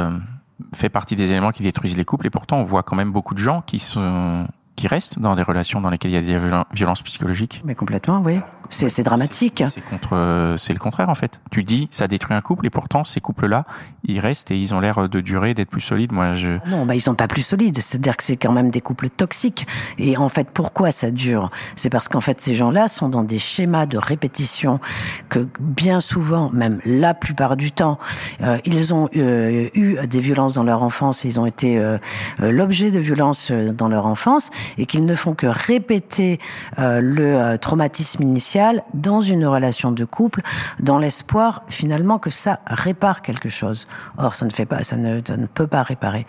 fait 0.72 0.88
partie 0.88 1.16
des 1.16 1.32
éléments 1.32 1.50
qui 1.50 1.64
détruisent 1.64 1.96
les 1.96 2.04
couples 2.04 2.26
et 2.28 2.30
pourtant, 2.30 2.58
on 2.58 2.62
voit 2.62 2.84
quand 2.84 2.94
même 2.94 3.10
beaucoup 3.10 3.34
de 3.34 3.40
gens 3.40 3.62
qui 3.62 3.80
sont 3.80 4.46
qui 4.78 4.86
restent 4.86 5.18
dans 5.18 5.34
des 5.34 5.42
relations 5.42 5.80
dans 5.80 5.90
lesquelles 5.90 6.12
il 6.12 6.14
y 6.14 6.34
a 6.34 6.38
des 6.38 6.62
violences 6.72 7.02
psychologiques. 7.02 7.62
Mais 7.64 7.74
complètement, 7.74 8.22
oui. 8.24 8.40
C'est 8.70 9.02
dramatique. 9.02 9.64
C'est 9.68 9.84
contre, 9.84 10.54
c'est 10.58 10.72
le 10.72 10.78
contraire 10.78 11.08
en 11.08 11.14
fait. 11.14 11.40
Tu 11.50 11.64
dis 11.64 11.88
ça 11.90 12.06
détruit 12.06 12.36
un 12.36 12.40
couple 12.40 12.66
et 12.66 12.70
pourtant 12.70 13.04
ces 13.04 13.20
couples-là, 13.20 13.64
ils 14.04 14.20
restent 14.20 14.50
et 14.50 14.58
ils 14.58 14.74
ont 14.74 14.80
l'air 14.80 15.08
de 15.08 15.20
durer, 15.20 15.54
d'être 15.54 15.70
plus 15.70 15.80
solides. 15.80 16.12
Moi, 16.12 16.34
je 16.34 16.58
non, 16.68 16.86
bah 16.86 16.94
ils 16.94 17.00
sont 17.00 17.14
pas 17.14 17.28
plus 17.28 17.42
solides. 17.42 17.78
C'est-à-dire 17.78 18.16
que 18.16 18.24
c'est 18.24 18.36
quand 18.36 18.52
même 18.52 18.70
des 18.70 18.80
couples 18.80 19.08
toxiques. 19.08 19.66
Et 19.98 20.16
en 20.16 20.28
fait, 20.28 20.48
pourquoi 20.52 20.90
ça 20.90 21.10
dure? 21.10 21.50
C'est 21.76 21.90
parce 21.90 22.08
qu'en 22.08 22.20
fait 22.20 22.40
ces 22.40 22.54
gens-là 22.54 22.88
sont 22.88 23.08
dans 23.08 23.24
des 23.24 23.38
schémas 23.38 23.86
de 23.86 23.98
répétition 23.98 24.80
que 25.28 25.48
bien 25.60 26.00
souvent, 26.00 26.50
même 26.50 26.80
la 26.84 27.14
plupart 27.14 27.56
du 27.56 27.72
temps, 27.72 27.98
euh, 28.42 28.58
ils 28.64 28.94
ont 28.94 29.08
euh, 29.16 29.68
eu 29.74 30.06
des 30.06 30.20
violences 30.20 30.54
dans 30.54 30.64
leur 30.64 30.82
enfance. 30.82 31.24
Ils 31.24 31.40
ont 31.40 31.46
été 31.46 31.78
euh, 31.78 31.98
euh 32.40 32.52
l'objet 32.52 32.90
de 32.90 32.98
violences 32.98 33.50
euh, 33.50 33.72
dans 33.72 33.88
leur 33.88 34.06
enfance 34.06 34.50
et 34.78 34.86
qu'ils 34.86 35.04
ne 35.04 35.14
font 35.14 35.34
que 35.34 35.46
répéter 35.46 36.38
le 36.76 37.56
traumatisme 37.56 38.22
initial 38.22 38.57
dans 38.94 39.20
une 39.20 39.46
relation 39.46 39.92
de 39.92 40.04
couple, 40.04 40.42
dans 40.80 40.98
l'espoir 40.98 41.62
finalement 41.68 42.18
que 42.18 42.30
ça 42.30 42.60
répare 42.66 43.22
quelque 43.22 43.48
chose. 43.48 43.86
Or, 44.16 44.34
ça 44.34 44.44
ne 44.46 44.50
fait 44.50 44.66
pas, 44.66 44.82
ça 44.82 44.96
ne, 44.96 45.20
peut 45.46 45.66
pas 45.66 45.82
réparer. 45.82 46.26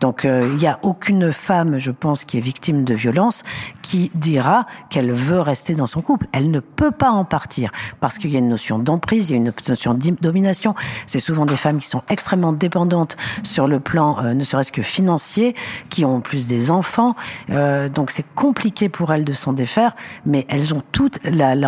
Donc, 0.00 0.24
euh, 0.24 0.40
il 0.42 0.56
n'y 0.56 0.66
a 0.66 0.78
aucune 0.82 1.32
femme, 1.32 1.78
je 1.78 1.90
pense, 1.90 2.24
qui 2.24 2.38
est 2.38 2.40
victime 2.40 2.84
de 2.84 2.94
violence, 2.94 3.42
qui 3.82 4.10
dira 4.14 4.66
qu'elle 4.90 5.12
veut 5.12 5.40
rester 5.40 5.74
dans 5.74 5.86
son 5.86 6.02
couple. 6.02 6.26
Elle 6.32 6.50
ne 6.50 6.60
peut 6.60 6.90
pas 6.90 7.10
en 7.10 7.24
partir 7.24 7.70
parce 8.00 8.18
qu'il 8.18 8.30
y 8.30 8.36
a 8.36 8.38
une 8.38 8.48
notion 8.48 8.78
d'emprise, 8.78 9.30
il 9.30 9.32
y 9.32 9.34
a 9.34 9.38
une 9.38 9.52
notion 9.68 9.94
de 9.94 10.10
domination. 10.20 10.74
C'est 11.06 11.20
souvent 11.20 11.46
des 11.46 11.56
femmes 11.56 11.78
qui 11.78 11.88
sont 11.88 12.02
extrêmement 12.08 12.52
dépendantes 12.52 13.16
sur 13.42 13.66
le 13.66 13.80
plan, 13.80 14.18
euh, 14.24 14.34
ne 14.34 14.44
serait-ce 14.44 14.72
que 14.72 14.82
financier, 14.82 15.54
qui 15.90 16.04
ont 16.04 16.20
plus 16.20 16.46
des 16.46 16.70
enfants. 16.70 17.14
Euh, 17.50 17.88
donc, 17.88 18.10
c'est 18.10 18.26
compliqué 18.34 18.88
pour 18.88 19.12
elles 19.12 19.24
de 19.24 19.32
s'en 19.32 19.52
défaire, 19.52 19.94
mais 20.26 20.46
elles 20.48 20.74
ont 20.74 20.82
toute 20.92 21.18
la, 21.24 21.54
la 21.54 21.67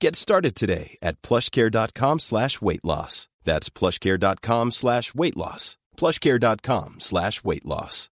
Get 0.00 0.16
started 0.16 0.54
today 0.54 0.96
at 1.02 1.20
plushcare.com 1.22 2.20
slash 2.20 2.60
weight 2.60 2.84
loss. 2.84 3.28
That's 3.44 3.70
plushcare.com 3.70 4.70
slash 4.72 5.14
weight 5.14 5.36
loss. 5.36 5.76
plushcare.com 5.96 6.96
slash 6.98 7.44
weight 7.44 7.64
loss. 7.64 8.10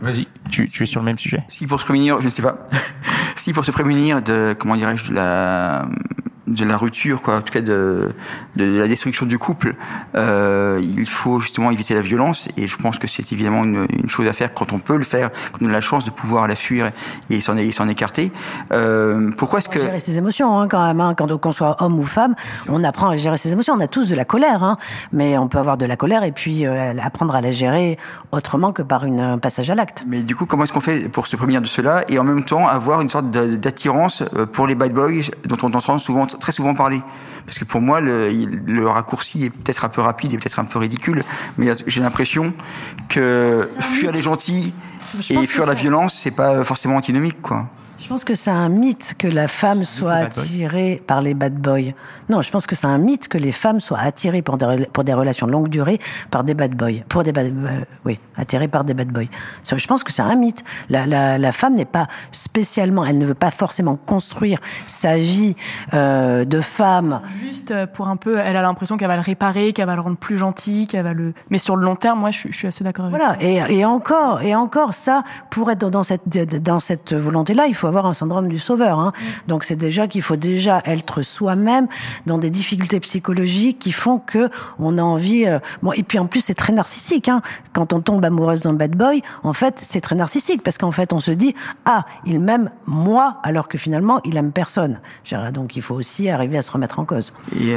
Vas-y, 0.00 0.28
tu, 0.50 0.68
tu 0.68 0.84
es 0.84 0.86
sur 0.86 1.00
le 1.00 1.04
même 1.06 1.18
sujet? 1.18 1.42
Si 1.48 1.66
pour 1.66 1.80
se 1.80 1.84
prémunir, 1.84 2.20
je 2.20 2.26
ne 2.26 2.30
sais 2.30 2.42
pas, 2.42 2.68
si 3.36 3.52
pour 3.52 3.64
se 3.64 3.72
prémunir 3.72 4.22
de, 4.22 4.54
comment 4.56 4.76
dirais-je, 4.76 5.10
de 5.10 5.14
la, 5.14 5.88
de 6.48 6.64
la 6.64 6.76
rupture, 6.76 7.22
quoi, 7.22 7.36
en 7.36 7.42
tout 7.42 7.52
cas 7.52 7.60
de, 7.60 8.08
de 8.56 8.78
la 8.78 8.88
destruction 8.88 9.26
du 9.26 9.38
couple, 9.38 9.74
euh, 10.14 10.78
il 10.82 11.08
faut 11.08 11.40
justement 11.40 11.70
éviter 11.70 11.94
la 11.94 12.00
violence. 12.00 12.48
Et 12.56 12.66
je 12.66 12.76
pense 12.76 12.98
que 12.98 13.06
c'est 13.06 13.32
évidemment 13.32 13.64
une, 13.64 13.86
une, 13.90 14.08
chose 14.08 14.26
à 14.26 14.32
faire 14.32 14.54
quand 14.54 14.72
on 14.72 14.78
peut 14.78 14.96
le 14.96 15.04
faire, 15.04 15.30
quand 15.52 15.58
on 15.62 15.68
a 15.68 15.72
la 15.72 15.80
chance 15.80 16.04
de 16.04 16.10
pouvoir 16.10 16.48
la 16.48 16.56
fuir 16.56 16.90
et 17.30 17.40
s'en 17.40 17.56
s'en 17.70 17.88
écarter. 17.88 18.32
Euh, 18.72 19.30
pourquoi 19.36 19.58
est-ce 19.58 19.68
que 19.68 19.78
gérer 19.78 19.98
ses 19.98 20.18
émotions 20.18 20.58
hein, 20.58 20.68
quand 20.68 20.84
même, 20.84 21.00
hein, 21.00 21.14
quand 21.14 21.38
qu'on 21.38 21.52
soit 21.52 21.82
homme 21.82 21.98
ou 21.98 22.02
femme, 22.02 22.34
on 22.68 22.82
apprend 22.84 23.10
à 23.10 23.16
gérer 23.16 23.36
ses 23.36 23.52
émotions. 23.52 23.74
On 23.74 23.80
a 23.80 23.88
tous 23.88 24.08
de 24.08 24.14
la 24.14 24.24
colère, 24.24 24.62
hein, 24.62 24.78
mais 25.12 25.36
on 25.36 25.48
peut 25.48 25.58
avoir 25.58 25.76
de 25.76 25.84
la 25.84 25.96
colère 25.96 26.24
et 26.24 26.32
puis 26.32 26.66
euh, 26.66 26.94
apprendre 27.02 27.34
à 27.34 27.40
la 27.40 27.50
gérer 27.50 27.98
autrement 28.32 28.72
que 28.72 28.82
par 28.82 29.04
une, 29.04 29.20
un 29.20 29.38
passage 29.38 29.70
à 29.70 29.74
l'acte. 29.74 30.04
Mais 30.06 30.20
du 30.22 30.34
coup, 30.34 30.46
comment 30.46 30.64
est-ce 30.64 30.72
qu'on 30.72 30.80
fait 30.80 31.08
pour 31.08 31.26
se 31.26 31.36
prémunir 31.36 31.60
de 31.60 31.66
cela 31.66 32.04
et 32.08 32.18
en 32.18 32.24
même 32.24 32.44
temps 32.44 32.66
avoir 32.66 33.00
une 33.00 33.08
sorte 33.08 33.30
d'attirance 33.30 34.22
pour 34.52 34.66
les 34.66 34.74
bad 34.74 34.92
boys 34.92 35.30
dont 35.44 35.56
on 35.62 35.72
entend 35.72 35.98
souvent 35.98 36.26
très 36.38 36.52
souvent 36.52 36.74
parler. 36.74 37.00
Parce 37.44 37.58
que 37.58 37.64
pour 37.64 37.80
moi, 37.80 38.00
le, 38.00 38.30
le 38.30 38.88
raccourci 38.88 39.44
est 39.44 39.50
peut-être 39.50 39.84
un 39.84 39.88
peu 39.88 40.02
rapide 40.02 40.32
et 40.34 40.38
peut-être 40.38 40.58
un 40.58 40.64
peu 40.64 40.78
ridicule, 40.78 41.24
mais 41.56 41.68
j'ai 41.86 42.00
l'impression 42.00 42.52
que 43.08 43.66
fuir 43.80 44.12
les 44.12 44.20
gentils 44.20 44.74
et 45.30 45.42
fuir 45.44 45.66
la 45.66 45.74
violence, 45.74 46.14
c'est 46.14 46.30
pas 46.30 46.62
forcément 46.62 46.96
antinomique, 46.96 47.40
quoi. 47.40 47.66
Je 47.98 48.06
pense 48.06 48.24
que 48.24 48.34
c'est 48.34 48.50
un 48.50 48.68
mythe 48.68 49.16
que 49.18 49.26
la 49.26 49.48
femme 49.48 49.82
soit 49.82 50.12
attirée 50.12 51.02
par 51.06 51.20
les 51.20 51.34
bad 51.34 51.54
boys. 51.54 51.92
Non, 52.28 52.42
je 52.42 52.50
pense 52.50 52.66
que 52.66 52.76
c'est 52.76 52.86
un 52.86 52.98
mythe 52.98 53.26
que 53.26 53.38
les 53.38 53.50
femmes 53.52 53.80
soient 53.80 53.98
attirées 53.98 54.40
pour 54.42 54.56
des, 54.56 54.86
pour 54.92 55.02
des 55.02 55.14
relations 55.14 55.46
de 55.46 55.52
longue 55.52 55.68
durée 55.68 55.98
par 56.30 56.44
des 56.44 56.54
bad 56.54 56.74
boys. 56.74 57.00
Pour 57.08 57.24
des 57.24 57.32
bad, 57.32 57.46
euh, 57.46 57.80
oui, 58.04 58.20
attirées 58.36 58.68
par 58.68 58.84
des 58.84 58.94
bad 58.94 59.08
boys. 59.08 59.24
Je 59.64 59.86
pense 59.86 60.04
que 60.04 60.12
c'est 60.12 60.22
un 60.22 60.36
mythe. 60.36 60.62
La, 60.88 61.06
la, 61.06 61.38
la 61.38 61.52
femme 61.52 61.74
n'est 61.74 61.84
pas 61.84 62.06
spécialement, 62.30 63.04
elle 63.04 63.18
ne 63.18 63.26
veut 63.26 63.34
pas 63.34 63.50
forcément 63.50 63.96
construire 63.96 64.60
sa 64.86 65.16
vie 65.16 65.56
euh, 65.92 66.44
de 66.44 66.60
femme. 66.60 67.20
Juste 67.40 67.72
euh, 67.72 67.86
pour 67.86 68.08
un 68.08 68.16
peu, 68.16 68.38
elle 68.38 68.56
a 68.56 68.62
l'impression 68.62 68.96
qu'elle 68.96 69.08
va 69.08 69.16
le 69.16 69.22
réparer, 69.22 69.72
qu'elle 69.72 69.86
va 69.86 69.96
le 69.96 70.02
rendre 70.02 70.18
plus 70.18 70.38
gentil, 70.38 70.86
qu'elle 70.86 71.04
va 71.04 71.14
le. 71.14 71.34
Mais 71.50 71.58
sur 71.58 71.74
le 71.74 71.84
long 71.84 71.96
terme, 71.96 72.20
moi, 72.20 72.30
je, 72.30 72.48
je 72.48 72.56
suis 72.56 72.68
assez 72.68 72.84
d'accord 72.84 73.06
avec 73.06 73.18
voilà. 73.18 73.36
Et, 73.40 73.56
et 73.78 73.84
encore, 73.84 74.40
et 74.42 74.54
encore, 74.54 74.94
ça, 74.94 75.24
pour 75.50 75.70
être 75.70 75.90
dans 75.90 76.04
cette 76.04 76.28
dans 76.62 76.80
cette 76.80 77.12
volonté-là, 77.12 77.66
il 77.66 77.74
faut 77.74 77.87
avoir 77.88 78.06
un 78.06 78.14
syndrome 78.14 78.48
du 78.48 78.58
sauveur. 78.58 78.98
Hein. 78.98 79.12
Donc 79.46 79.64
c'est 79.64 79.76
déjà 79.76 80.06
qu'il 80.06 80.22
faut 80.22 80.36
déjà 80.36 80.82
être 80.84 81.22
soi-même 81.22 81.88
dans 82.26 82.38
des 82.38 82.50
difficultés 82.50 83.00
psychologiques 83.00 83.78
qui 83.78 83.92
font 83.92 84.18
que 84.18 84.50
on 84.78 84.98
a 84.98 85.02
envie. 85.02 85.46
Euh... 85.46 85.58
Bon, 85.82 85.92
et 85.92 86.02
puis 86.02 86.18
en 86.18 86.26
plus 86.26 86.40
c'est 86.40 86.54
très 86.54 86.72
narcissique. 86.72 87.28
Hein. 87.28 87.42
Quand 87.72 87.92
on 87.92 88.00
tombe 88.00 88.24
amoureuse 88.24 88.62
d'un 88.62 88.74
bad 88.74 88.92
boy, 88.92 89.22
en 89.42 89.52
fait 89.52 89.78
c'est 89.78 90.00
très 90.00 90.14
narcissique 90.14 90.62
parce 90.62 90.78
qu'en 90.78 90.92
fait 90.92 91.12
on 91.12 91.20
se 91.20 91.30
dit 91.30 91.54
ah 91.84 92.04
il 92.24 92.40
m'aime 92.40 92.70
moi 92.86 93.38
alors 93.42 93.68
que 93.68 93.78
finalement 93.78 94.20
il 94.24 94.36
aime 94.36 94.52
personne. 94.52 95.00
Donc 95.52 95.76
il 95.76 95.82
faut 95.82 95.94
aussi 95.94 96.30
arriver 96.30 96.58
à 96.58 96.62
se 96.62 96.70
remettre 96.70 96.98
en 96.98 97.04
cause. 97.04 97.32
Et 97.58 97.74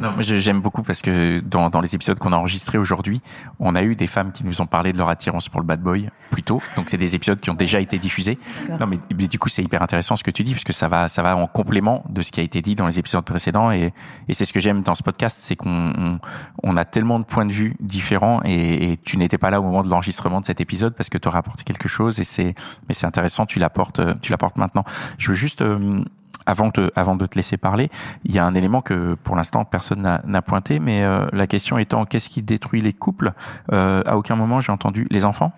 Non, 0.00 0.12
j'aime 0.20 0.60
beaucoup 0.60 0.82
parce 0.82 1.00
que 1.02 1.40
dans, 1.40 1.70
dans 1.70 1.80
les 1.80 1.94
épisodes 1.94 2.18
qu'on 2.18 2.32
a 2.32 2.36
enregistrés 2.36 2.78
aujourd'hui, 2.78 3.20
on 3.60 3.74
a 3.74 3.82
eu 3.82 3.96
des 3.96 4.06
femmes 4.06 4.32
qui 4.32 4.44
nous 4.44 4.60
ont 4.60 4.66
parlé 4.66 4.92
de 4.92 4.98
leur 4.98 5.08
attirance 5.08 5.48
pour 5.48 5.60
le 5.60 5.66
bad 5.66 5.80
boy 5.80 6.10
plus 6.30 6.42
tôt. 6.42 6.60
Donc 6.76 6.90
c'est 6.90 6.98
des 6.98 7.14
épisodes 7.14 7.40
qui 7.40 7.50
ont 7.50 7.54
déjà 7.54 7.80
été 7.80 7.98
diffusés. 7.98 8.38
Non, 8.80 8.86
mais, 8.86 8.98
mais, 9.16 9.26
du 9.26 9.38
coup 9.38 9.48
c'est 9.48 9.62
hyper 9.62 9.82
intéressant 9.82 10.16
ce 10.16 10.24
que 10.24 10.30
tu 10.30 10.42
dis 10.42 10.52
parce 10.52 10.64
que 10.64 10.72
ça 10.72 10.88
va 10.88 11.08
ça 11.08 11.22
va 11.22 11.36
en 11.36 11.46
complément 11.46 12.04
de 12.08 12.22
ce 12.22 12.32
qui 12.32 12.40
a 12.40 12.42
été 12.42 12.60
dit 12.62 12.74
dans 12.74 12.86
les 12.86 12.98
épisodes 12.98 13.24
précédents 13.24 13.70
et, 13.70 13.92
et 14.28 14.34
c'est 14.34 14.44
ce 14.44 14.52
que 14.52 14.60
j'aime 14.60 14.82
dans 14.82 14.94
ce 14.94 15.02
podcast, 15.02 15.38
c'est 15.40 15.56
qu'on 15.56 15.92
on, 15.96 16.18
on, 16.62 16.76
a 16.76 16.84
tellement 16.84 17.18
de 17.18 17.24
points 17.24 17.46
de 17.46 17.52
vue 17.52 17.74
différents 17.80 18.40
et, 18.44 18.92
et 18.92 18.96
tu 18.98 19.16
n'étais 19.16 19.38
pas 19.38 19.50
là 19.50 19.60
au 19.60 19.62
moment 19.62 19.82
de 19.82 19.88
l'enregistrement 19.88 20.40
de 20.40 20.46
cet 20.46 20.60
épisode 20.60 20.94
parce 20.94 21.08
que 21.08 21.18
tu 21.18 21.28
aurais 21.28 21.38
apporté 21.38 21.64
quelque 21.64 21.88
chose 21.88 22.20
et 22.20 22.24
c'est 22.24 22.54
mais 22.88 22.94
c'est 22.94 23.06
intéressant, 23.06 23.46
tu 23.46 23.58
l'apportes 23.58 24.00
tu 24.20 24.30
l'apportes 24.30 24.58
maintenant. 24.58 24.84
Je 25.18 25.30
veux 25.30 25.36
juste 25.36 25.62
euh, 25.62 26.04
avant 26.46 26.70
de, 26.70 27.26
te 27.26 27.34
laisser 27.36 27.56
parler, 27.56 27.90
il 28.24 28.34
y 28.34 28.38
a 28.38 28.44
un 28.44 28.54
élément 28.54 28.80
que 28.80 29.14
pour 29.14 29.36
l'instant 29.36 29.64
personne 29.64 30.20
n'a 30.24 30.42
pointé, 30.42 30.78
mais 30.78 31.02
euh, 31.02 31.26
la 31.32 31.46
question 31.46 31.78
étant 31.78 32.04
qu'est-ce 32.04 32.28
qui 32.28 32.42
détruit 32.42 32.80
les 32.80 32.92
couples? 32.92 33.32
Euh, 33.72 34.02
À 34.06 34.16
aucun 34.16 34.36
moment 34.36 34.60
j'ai 34.60 34.72
entendu 34.72 35.06
les 35.10 35.24
enfants. 35.24 35.52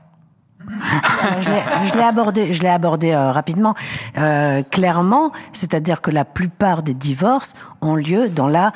Je 0.69 1.95
l'ai 1.95 2.05
abordé, 2.05 2.53
je 2.53 2.63
l'ai 2.63 2.69
abordé 2.69 3.13
euh, 3.13 3.31
rapidement, 3.31 3.75
euh, 4.17 4.63
clairement, 4.63 5.33
c'est-à-dire 5.53 6.01
que 6.01 6.11
la 6.11 6.25
plupart 6.25 6.83
des 6.83 6.95
divorces 6.95 7.55
ont 7.81 7.97
lieu 7.97 8.29
dans 8.29 8.49
la 8.49 8.73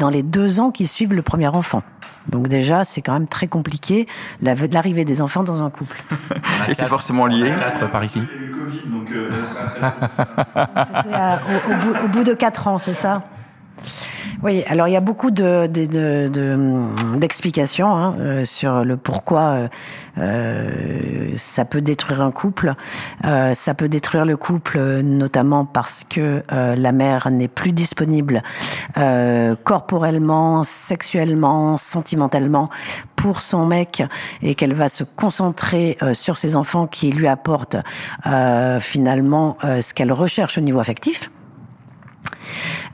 dans 0.00 0.08
les 0.08 0.22
deux 0.22 0.60
ans 0.60 0.70
qui 0.70 0.86
suivent 0.86 1.14
le 1.14 1.22
premier 1.22 1.48
enfant. 1.48 1.82
Donc 2.28 2.48
déjà, 2.48 2.84
c'est 2.84 3.02
quand 3.02 3.12
même 3.12 3.28
très 3.28 3.46
compliqué 3.46 4.06
l'arrivée 4.42 5.04
des 5.04 5.20
enfants 5.20 5.44
dans 5.44 5.62
un 5.62 5.70
couple. 5.70 6.02
Et 6.68 6.74
c'est 6.74 6.86
forcément 6.86 7.26
lié. 7.26 7.52
par 7.92 8.02
ici. 8.04 8.22
C'était 10.86 11.16
au, 11.70 11.76
bout, 11.76 11.94
au 12.04 12.08
bout 12.08 12.24
de 12.24 12.34
quatre 12.34 12.66
ans, 12.68 12.78
c'est 12.78 12.94
ça? 12.94 13.22
Oui, 14.42 14.64
alors 14.66 14.88
il 14.88 14.92
y 14.92 14.96
a 14.96 15.00
beaucoup 15.00 15.30
de, 15.30 15.66
de, 15.66 16.28
de, 16.28 17.16
d'explications 17.16 17.88
hein, 17.88 18.16
euh, 18.20 18.44
sur 18.44 18.84
le 18.84 18.96
pourquoi 18.96 19.40
euh, 19.40 19.68
euh, 20.18 21.32
ça 21.36 21.64
peut 21.64 21.80
détruire 21.80 22.20
un 22.20 22.30
couple. 22.30 22.74
Euh, 23.24 23.54
ça 23.54 23.74
peut 23.74 23.88
détruire 23.88 24.24
le 24.24 24.36
couple 24.36 24.78
notamment 25.02 25.64
parce 25.64 26.04
que 26.04 26.42
euh, 26.52 26.76
la 26.76 26.92
mère 26.92 27.30
n'est 27.30 27.48
plus 27.48 27.72
disponible 27.72 28.42
corporellement, 29.64 30.64
sexuellement, 30.64 31.76
sentimentalement 31.76 32.70
pour 33.14 33.40
son 33.40 33.66
mec 33.66 34.02
et 34.42 34.54
qu'elle 34.54 34.74
va 34.74 34.88
se 34.88 35.04
concentrer 35.04 35.98
sur 36.12 36.38
ses 36.38 36.56
enfants 36.56 36.86
qui 36.86 37.12
lui 37.12 37.26
apportent 37.26 37.76
finalement 38.80 39.58
ce 39.62 39.94
qu'elle 39.94 40.12
recherche 40.12 40.58
au 40.58 40.60
niveau 40.62 40.80
affectif. 40.80 41.30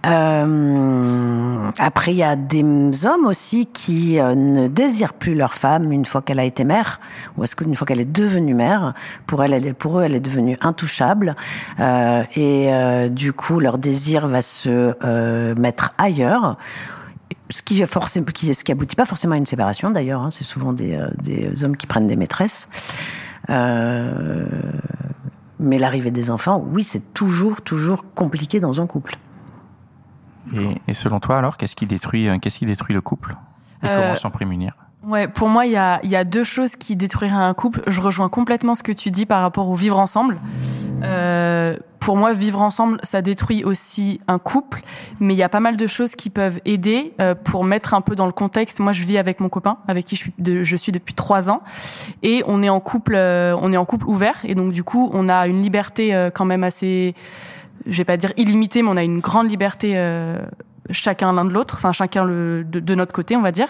Euh, 0.05 1.71
après, 1.79 2.13
il 2.13 2.17
y 2.17 2.23
a 2.23 2.37
des 2.37 2.65
hommes 3.07 3.27
aussi 3.27 3.67
qui 3.67 4.19
euh, 4.19 4.35
ne 4.35 4.67
désirent 4.69 5.15
plus 5.15 5.35
leur 5.35 5.55
femme 5.55 5.93
une 5.93 6.05
fois 6.05 6.23
qu'elle 6.23 6.41
a 6.41 6.45
été 6.45 6.65
mère, 6.65 7.01
ou 7.37 7.45
est-ce 7.45 7.55
qu'une 7.55 7.75
fois 7.77 7.87
qu'elle 7.87 8.01
est 8.01 8.05
devenue 8.05 8.55
mère, 8.55 8.95
pour 9.27 9.45
elle, 9.45 9.75
pour 9.75 10.01
eux, 10.01 10.03
elle 10.03 10.15
est 10.15 10.21
devenue 10.21 10.57
intouchable, 10.61 11.37
euh, 11.79 12.25
et 12.35 12.73
euh, 12.73 13.09
du 13.09 13.33
coup, 13.33 13.61
leur 13.61 13.79
désir 13.79 14.27
va 14.27 14.43
se 14.43 15.55
mettre 15.55 15.95
ailleurs. 15.99 16.57
Ce 17.51 17.63
qui, 17.63 17.85
forcément, 17.87 18.27
qui, 18.27 18.55
ce 18.55 18.65
qui 18.65 18.73
aboutit 18.73 18.97
pas 18.97 19.05
forcément 19.05 19.35
à 19.35 19.39
une 19.39 19.47
séparation 19.47 19.91
d'ailleurs. 19.91 20.23
Hein, 20.23 20.31
c'est 20.31 20.45
souvent 20.45 20.73
des, 20.73 20.99
des 21.23 21.65
hommes 21.65 21.77
qui 21.77 21.87
prennent 21.87 22.07
des 22.07 22.17
maîtresses. 22.17 22.69
mais 23.49 24.39
l'arrivée 25.61 26.11
des 26.11 26.31
enfants, 26.31 26.65
oui, 26.73 26.83
c'est 26.83 27.13
toujours, 27.13 27.61
toujours 27.61 28.07
compliqué 28.15 28.59
dans 28.59 28.81
un 28.81 28.87
couple. 28.87 29.19
Et, 30.55 30.81
et, 30.89 30.95
selon 30.95 31.21
toi, 31.21 31.39
alors, 31.39 31.57
qu'est-ce 31.57 31.77
qui 31.77 31.87
détruit, 31.87 32.29
qu'est-ce 32.41 32.59
qui 32.59 32.67
détruit 32.67 32.95
le 32.95 33.01
couple 33.01 33.37
Et 33.83 33.87
euh, 33.87 34.01
comment 34.01 34.15
s'en 34.15 34.31
prémunir? 34.31 34.75
Ouais, 35.05 35.27
pour 35.27 35.49
moi, 35.49 35.67
il 35.67 35.73
y 35.73 35.77
a, 35.77 36.01
y 36.05 36.15
a 36.15 36.25
deux 36.25 36.45
choses 36.45 36.77
qui 36.77 36.95
détruiraient 36.95 37.35
un 37.35 37.55
couple. 37.55 37.83
Je 37.89 38.01
rejoins 38.01 38.29
complètement 38.29 38.75
ce 38.75 38.83
que 38.83 38.93
tu 38.93 39.11
dis 39.11 39.27
par 39.27 39.43
rapport 39.43 39.69
au 39.69 39.75
vivre 39.75 39.99
ensemble. 39.99 40.41
Euh, 41.03 41.77
pour 42.03 42.17
moi, 42.17 42.33
vivre 42.33 42.61
ensemble, 42.61 42.99
ça 43.05 43.23
détruit 43.23 43.63
aussi 43.63 44.21
un 44.27 44.41
couple, 44.41 44.83
mais 45.21 45.35
il 45.35 45.37
y 45.37 45.43
a 45.45 45.49
pas 45.49 45.61
mal 45.61 45.77
de 45.77 45.87
choses 45.87 46.17
qui 46.17 46.31
peuvent 46.31 46.61
aider 46.65 47.15
euh, 47.21 47.37
pour 47.37 47.63
mettre 47.63 47.95
un 47.95 48.01
peu 48.01 48.17
dans 48.17 48.27
le 48.27 48.33
contexte. 48.33 48.81
Moi, 48.81 48.91
je 48.91 49.05
vis 49.05 49.19
avec 49.19 49.39
mon 49.39 49.49
copain, 49.49 49.79
avec 49.87 50.05
qui 50.05 50.17
je 50.17 50.23
suis, 50.23 50.35
de, 50.39 50.65
je 50.65 50.77
suis 50.77 50.91
depuis 50.91 51.15
trois 51.15 51.49
ans, 51.49 51.63
et 52.25 52.43
on 52.49 52.61
est 52.61 52.69
en 52.69 52.81
couple, 52.81 53.15
euh, 53.15 53.57
on 53.61 53.73
est 53.73 53.77
en 53.77 53.85
couple 53.85 54.09
ouvert, 54.09 54.41
et 54.43 54.57
donc 54.57 54.73
du 54.73 54.83
coup, 54.83 55.11
on 55.13 55.29
a 55.29 55.47
une 55.47 55.63
liberté 55.63 56.13
euh, 56.13 56.31
quand 56.31 56.45
même 56.45 56.65
assez 56.65 57.15
je 57.87 57.99
vais 57.99 58.05
pas 58.05 58.17
dire 58.17 58.33
illimité, 58.37 58.83
mais 58.83 58.89
on 58.89 58.97
a 58.97 59.05
une 59.05 59.21
grande 59.21 59.51
liberté 59.51 59.93
euh, 59.97 60.39
chacun 60.91 61.33
l'un 61.33 61.45
de 61.45 61.51
l'autre, 61.51 61.75
enfin 61.77 61.93
chacun 61.93 62.25
le, 62.25 62.65
de, 62.65 62.95
notre 62.95 63.13
côté, 63.13 63.37
on 63.37 63.43
va 63.43 63.53
dire. 63.53 63.69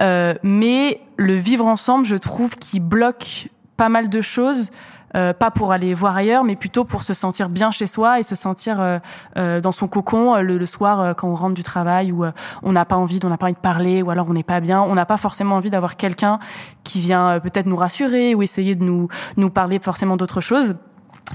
Euh, 0.00 0.34
mais 0.42 1.00
le 1.16 1.34
vivre 1.34 1.66
ensemble, 1.66 2.04
je 2.04 2.16
trouve, 2.16 2.56
qui 2.56 2.80
bloque 2.80 3.48
pas 3.76 3.88
mal 3.88 4.08
de 4.08 4.20
choses. 4.20 4.70
Euh, 5.14 5.34
pas 5.34 5.50
pour 5.50 5.72
aller 5.72 5.92
voir 5.92 6.16
ailleurs, 6.16 6.42
mais 6.42 6.56
plutôt 6.56 6.84
pour 6.84 7.02
se 7.02 7.12
sentir 7.12 7.50
bien 7.50 7.70
chez 7.70 7.86
soi 7.86 8.18
et 8.18 8.22
se 8.22 8.34
sentir 8.34 8.80
euh, 8.80 8.98
euh 9.36 9.60
dans 9.60 9.70
son 9.70 9.86
cocon 9.86 10.36
le, 10.36 10.56
le, 10.56 10.64
soir 10.64 11.14
quand 11.14 11.28
on 11.28 11.34
rentre 11.34 11.52
du 11.52 11.62
travail 11.62 12.12
ou 12.12 12.24
on 12.62 12.72
n'a 12.72 12.86
pas 12.86 12.96
envie, 12.96 13.20
on 13.22 13.28
n'a 13.28 13.36
pas 13.36 13.44
envie 13.44 13.52
de 13.52 13.58
parler 13.58 14.00
ou 14.00 14.10
alors 14.10 14.30
on 14.30 14.32
n'est 14.32 14.42
pas 14.42 14.60
bien. 14.60 14.80
On 14.80 14.94
n'a 14.94 15.04
pas 15.04 15.18
forcément 15.18 15.56
envie 15.56 15.68
d'avoir 15.68 15.98
quelqu'un 15.98 16.38
qui 16.82 17.00
vient 17.00 17.40
peut-être 17.40 17.66
nous 17.66 17.76
rassurer 17.76 18.34
ou 18.34 18.42
essayer 18.42 18.74
de 18.74 18.84
nous 18.84 19.08
nous 19.36 19.50
parler 19.50 19.78
forcément 19.80 20.16
d'autre 20.16 20.40
chose 20.40 20.76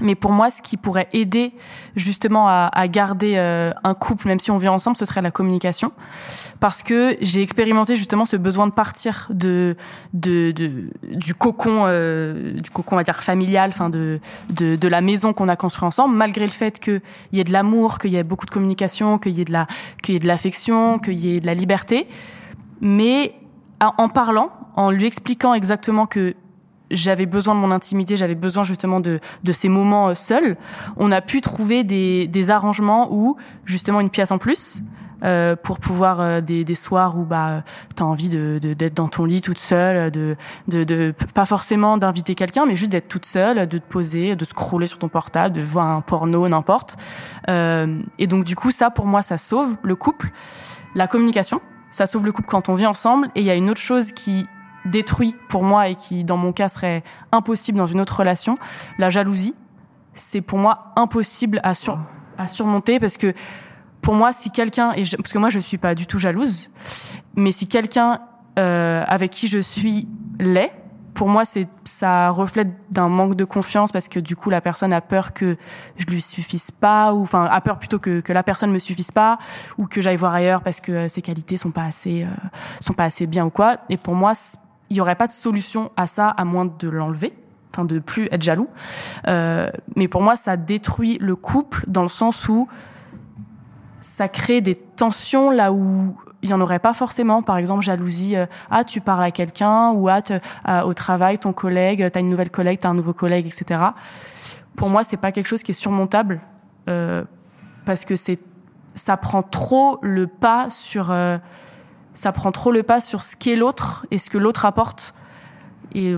Mais 0.00 0.14
pour 0.14 0.32
moi, 0.32 0.50
ce 0.50 0.62
qui 0.62 0.76
pourrait 0.76 1.08
aider 1.12 1.52
justement 1.96 2.48
à, 2.48 2.70
à 2.72 2.88
garder 2.88 3.34
euh, 3.36 3.72
un 3.84 3.94
couple, 3.94 4.28
même 4.28 4.38
si 4.38 4.50
on 4.50 4.58
vit 4.58 4.68
ensemble, 4.68 4.96
ce 4.96 5.04
serait 5.04 5.22
la 5.22 5.30
communication, 5.30 5.92
parce 6.60 6.82
que 6.82 7.16
j'ai 7.20 7.42
expérimenté 7.42 7.96
justement 7.96 8.24
ce 8.24 8.36
besoin 8.36 8.66
de 8.66 8.72
partir 8.72 9.26
de, 9.30 9.76
de, 10.12 10.52
de 10.52 10.90
du 11.02 11.34
cocon, 11.34 11.84
euh, 11.86 12.52
du 12.60 12.70
cocon, 12.70 12.96
on 12.96 12.98
va 12.98 13.02
dire 13.02 13.16
familial, 13.16 13.70
enfin 13.70 13.90
de, 13.90 14.20
de, 14.50 14.76
de 14.76 14.88
la 14.88 15.00
maison 15.00 15.32
qu'on 15.32 15.48
a 15.48 15.56
construit 15.56 15.86
ensemble, 15.86 16.14
malgré 16.14 16.46
le 16.46 16.52
fait 16.52 16.78
qu'il 16.78 17.00
y 17.32 17.40
ait 17.40 17.44
de 17.44 17.52
l'amour, 17.52 17.98
qu'il 17.98 18.12
y 18.12 18.16
ait 18.16 18.24
beaucoup 18.24 18.46
de 18.46 18.50
communication, 18.50 19.18
qu'il 19.18 19.32
y 19.32 19.40
ait 19.40 19.46
de 19.46 19.52
la, 19.52 19.66
qu'il 20.02 20.14
y 20.14 20.16
ait 20.16 20.20
de 20.20 20.26
l'affection, 20.26 20.98
qu'il 20.98 21.18
y 21.18 21.36
ait 21.36 21.40
de 21.40 21.46
la 21.46 21.54
liberté, 21.54 22.08
mais 22.80 23.34
en 23.80 24.08
parlant, 24.08 24.50
en 24.74 24.90
lui 24.90 25.06
expliquant 25.06 25.54
exactement 25.54 26.06
que 26.06 26.34
j'avais 26.90 27.26
besoin 27.26 27.54
de 27.54 27.60
mon 27.60 27.70
intimité, 27.70 28.16
j'avais 28.16 28.34
besoin 28.34 28.64
justement 28.64 29.00
de, 29.00 29.20
de 29.44 29.52
ces 29.52 29.68
moments 29.68 30.08
euh, 30.08 30.14
seuls. 30.14 30.56
On 30.96 31.12
a 31.12 31.20
pu 31.20 31.40
trouver 31.40 31.84
des, 31.84 32.26
des 32.26 32.50
arrangements 32.50 33.08
où 33.12 33.36
justement 33.64 34.00
une 34.00 34.10
pièce 34.10 34.30
en 34.30 34.38
plus 34.38 34.82
euh, 35.24 35.56
pour 35.56 35.80
pouvoir 35.80 36.20
euh, 36.20 36.40
des, 36.40 36.62
des 36.62 36.76
soirs 36.76 37.18
où 37.18 37.24
bah 37.24 37.64
t'as 37.96 38.04
envie 38.04 38.28
de 38.28 38.58
d'être 38.58 38.94
dans 38.94 39.08
ton 39.08 39.24
lit 39.24 39.40
toute 39.40 39.58
seule, 39.58 40.12
de 40.12 40.36
de, 40.68 40.84
de 40.84 41.12
pas 41.34 41.44
forcément 41.44 41.98
d'inviter 41.98 42.36
quelqu'un, 42.36 42.66
mais 42.66 42.76
juste 42.76 42.92
d'être 42.92 43.08
toute 43.08 43.26
seule, 43.26 43.66
de 43.66 43.78
te 43.78 43.88
poser, 43.88 44.36
de 44.36 44.44
scroller 44.44 44.86
sur 44.86 44.98
ton 44.98 45.08
portable, 45.08 45.56
de 45.56 45.60
voir 45.60 45.88
un 45.88 46.02
porno, 46.02 46.48
n'importe. 46.48 46.98
Euh, 47.48 48.00
et 48.20 48.28
donc 48.28 48.44
du 48.44 48.54
coup 48.54 48.70
ça 48.70 48.90
pour 48.90 49.06
moi 49.06 49.22
ça 49.22 49.38
sauve 49.38 49.76
le 49.82 49.96
couple, 49.96 50.30
la 50.94 51.08
communication. 51.08 51.60
Ça 51.90 52.06
sauve 52.06 52.24
le 52.26 52.32
couple 52.32 52.48
quand 52.48 52.68
on 52.68 52.74
vit 52.74 52.86
ensemble. 52.86 53.28
Et 53.34 53.40
il 53.40 53.46
y 53.46 53.50
a 53.50 53.54
une 53.54 53.70
autre 53.70 53.80
chose 53.80 54.12
qui 54.12 54.46
détruit 54.84 55.34
pour 55.48 55.62
moi 55.62 55.88
et 55.88 55.96
qui, 55.96 56.24
dans 56.24 56.36
mon 56.36 56.52
cas, 56.52 56.68
serait 56.68 57.02
impossible 57.32 57.78
dans 57.78 57.86
une 57.86 58.00
autre 58.00 58.18
relation, 58.18 58.56
la 58.98 59.10
jalousie. 59.10 59.54
C'est 60.14 60.40
pour 60.40 60.58
moi 60.58 60.92
impossible 60.96 61.60
à, 61.62 61.74
sur, 61.74 61.98
à 62.38 62.46
surmonter 62.48 62.98
parce 63.00 63.16
que 63.16 63.32
pour 64.00 64.14
moi, 64.14 64.32
si 64.32 64.50
quelqu'un, 64.50 64.92
et 64.92 65.02
parce 65.02 65.32
que 65.32 65.38
moi 65.38 65.50
je 65.50 65.58
suis 65.58 65.78
pas 65.78 65.94
du 65.94 66.06
tout 66.06 66.18
jalouse, 66.18 66.70
mais 67.34 67.52
si 67.52 67.68
quelqu'un 67.68 68.20
euh, 68.58 69.04
avec 69.06 69.30
qui 69.30 69.48
je 69.48 69.58
suis 69.58 70.08
l'est, 70.38 70.72
pour 71.18 71.28
moi, 71.28 71.44
c'est 71.44 71.66
ça 71.82 72.30
reflète 72.30 72.68
d'un 72.92 73.08
manque 73.08 73.34
de 73.34 73.44
confiance 73.44 73.90
parce 73.90 74.06
que 74.06 74.20
du 74.20 74.36
coup, 74.36 74.50
la 74.50 74.60
personne 74.60 74.92
a 74.92 75.00
peur 75.00 75.32
que 75.32 75.56
je 75.96 76.06
lui 76.06 76.20
suffise 76.20 76.70
pas, 76.70 77.12
ou 77.12 77.22
enfin 77.22 77.44
a 77.50 77.60
peur 77.60 77.80
plutôt 77.80 77.98
que, 77.98 78.20
que 78.20 78.32
la 78.32 78.44
personne 78.44 78.70
me 78.70 78.78
suffise 78.78 79.10
pas, 79.10 79.38
ou 79.78 79.86
que 79.86 80.00
j'aille 80.00 80.16
voir 80.16 80.32
ailleurs 80.32 80.62
parce 80.62 80.80
que 80.80 80.92
euh, 80.92 81.08
ses 81.08 81.20
qualités 81.20 81.56
sont 81.56 81.72
pas 81.72 81.82
assez 81.82 82.22
euh, 82.22 82.28
sont 82.80 82.92
pas 82.92 83.02
assez 83.02 83.26
bien 83.26 83.46
ou 83.46 83.50
quoi. 83.50 83.78
Et 83.88 83.96
pour 83.96 84.14
moi, 84.14 84.32
il 84.90 84.96
y 84.96 85.00
aurait 85.00 85.14
pas 85.14 85.26
de 85.26 85.32
solution 85.32 85.90
à 85.96 86.06
ça 86.06 86.28
à 86.28 86.44
moins 86.44 86.66
de 86.66 86.88
l'enlever, 86.88 87.32
enfin 87.72 87.84
de 87.84 87.98
plus 87.98 88.28
être 88.30 88.42
jaloux. 88.42 88.68
Euh, 89.26 89.70
mais 89.96 90.08
pour 90.08 90.22
moi, 90.22 90.36
ça 90.36 90.56
détruit 90.56 91.18
le 91.20 91.36
couple 91.36 91.84
dans 91.86 92.02
le 92.02 92.08
sens 92.08 92.48
où 92.48 92.68
ça 94.00 94.28
crée 94.28 94.60
des 94.60 94.74
tensions 94.74 95.50
là 95.50 95.72
où 95.72 96.16
il 96.42 96.50
y 96.50 96.54
en 96.54 96.60
aurait 96.60 96.78
pas 96.78 96.92
forcément. 96.92 97.42
Par 97.42 97.56
exemple, 97.56 97.82
jalousie. 97.82 98.36
Euh, 98.36 98.46
ah, 98.70 98.84
tu 98.84 99.00
parles 99.00 99.24
à 99.24 99.30
quelqu'un 99.30 99.90
ou 99.90 100.08
ah, 100.08 100.86
au 100.86 100.94
travail, 100.94 101.38
ton 101.38 101.52
collègue, 101.52 102.08
t'as 102.12 102.20
une 102.20 102.28
nouvelle 102.28 102.50
collègue, 102.50 102.78
t'as 102.80 102.88
un 102.88 102.94
nouveau 102.94 103.12
collègue, 103.12 103.46
etc. 103.46 103.80
Pour 104.76 104.88
moi, 104.88 105.04
c'est 105.04 105.16
pas 105.16 105.32
quelque 105.32 105.48
chose 105.48 105.62
qui 105.62 105.72
est 105.72 105.74
surmontable 105.74 106.40
euh, 106.88 107.24
parce 107.84 108.04
que 108.04 108.16
c'est 108.16 108.38
ça 108.94 109.16
prend 109.16 109.42
trop 109.42 109.98
le 110.02 110.26
pas 110.26 110.70
sur 110.70 111.12
ça 112.18 112.32
prend 112.32 112.50
trop 112.50 112.72
le 112.72 112.82
pas 112.82 113.00
sur 113.00 113.22
ce 113.22 113.36
qu'est 113.36 113.54
l'autre 113.54 114.04
et 114.10 114.18
ce 114.18 114.28
que 114.28 114.38
l'autre 114.38 114.64
apporte. 114.64 115.14
Et 115.94 116.16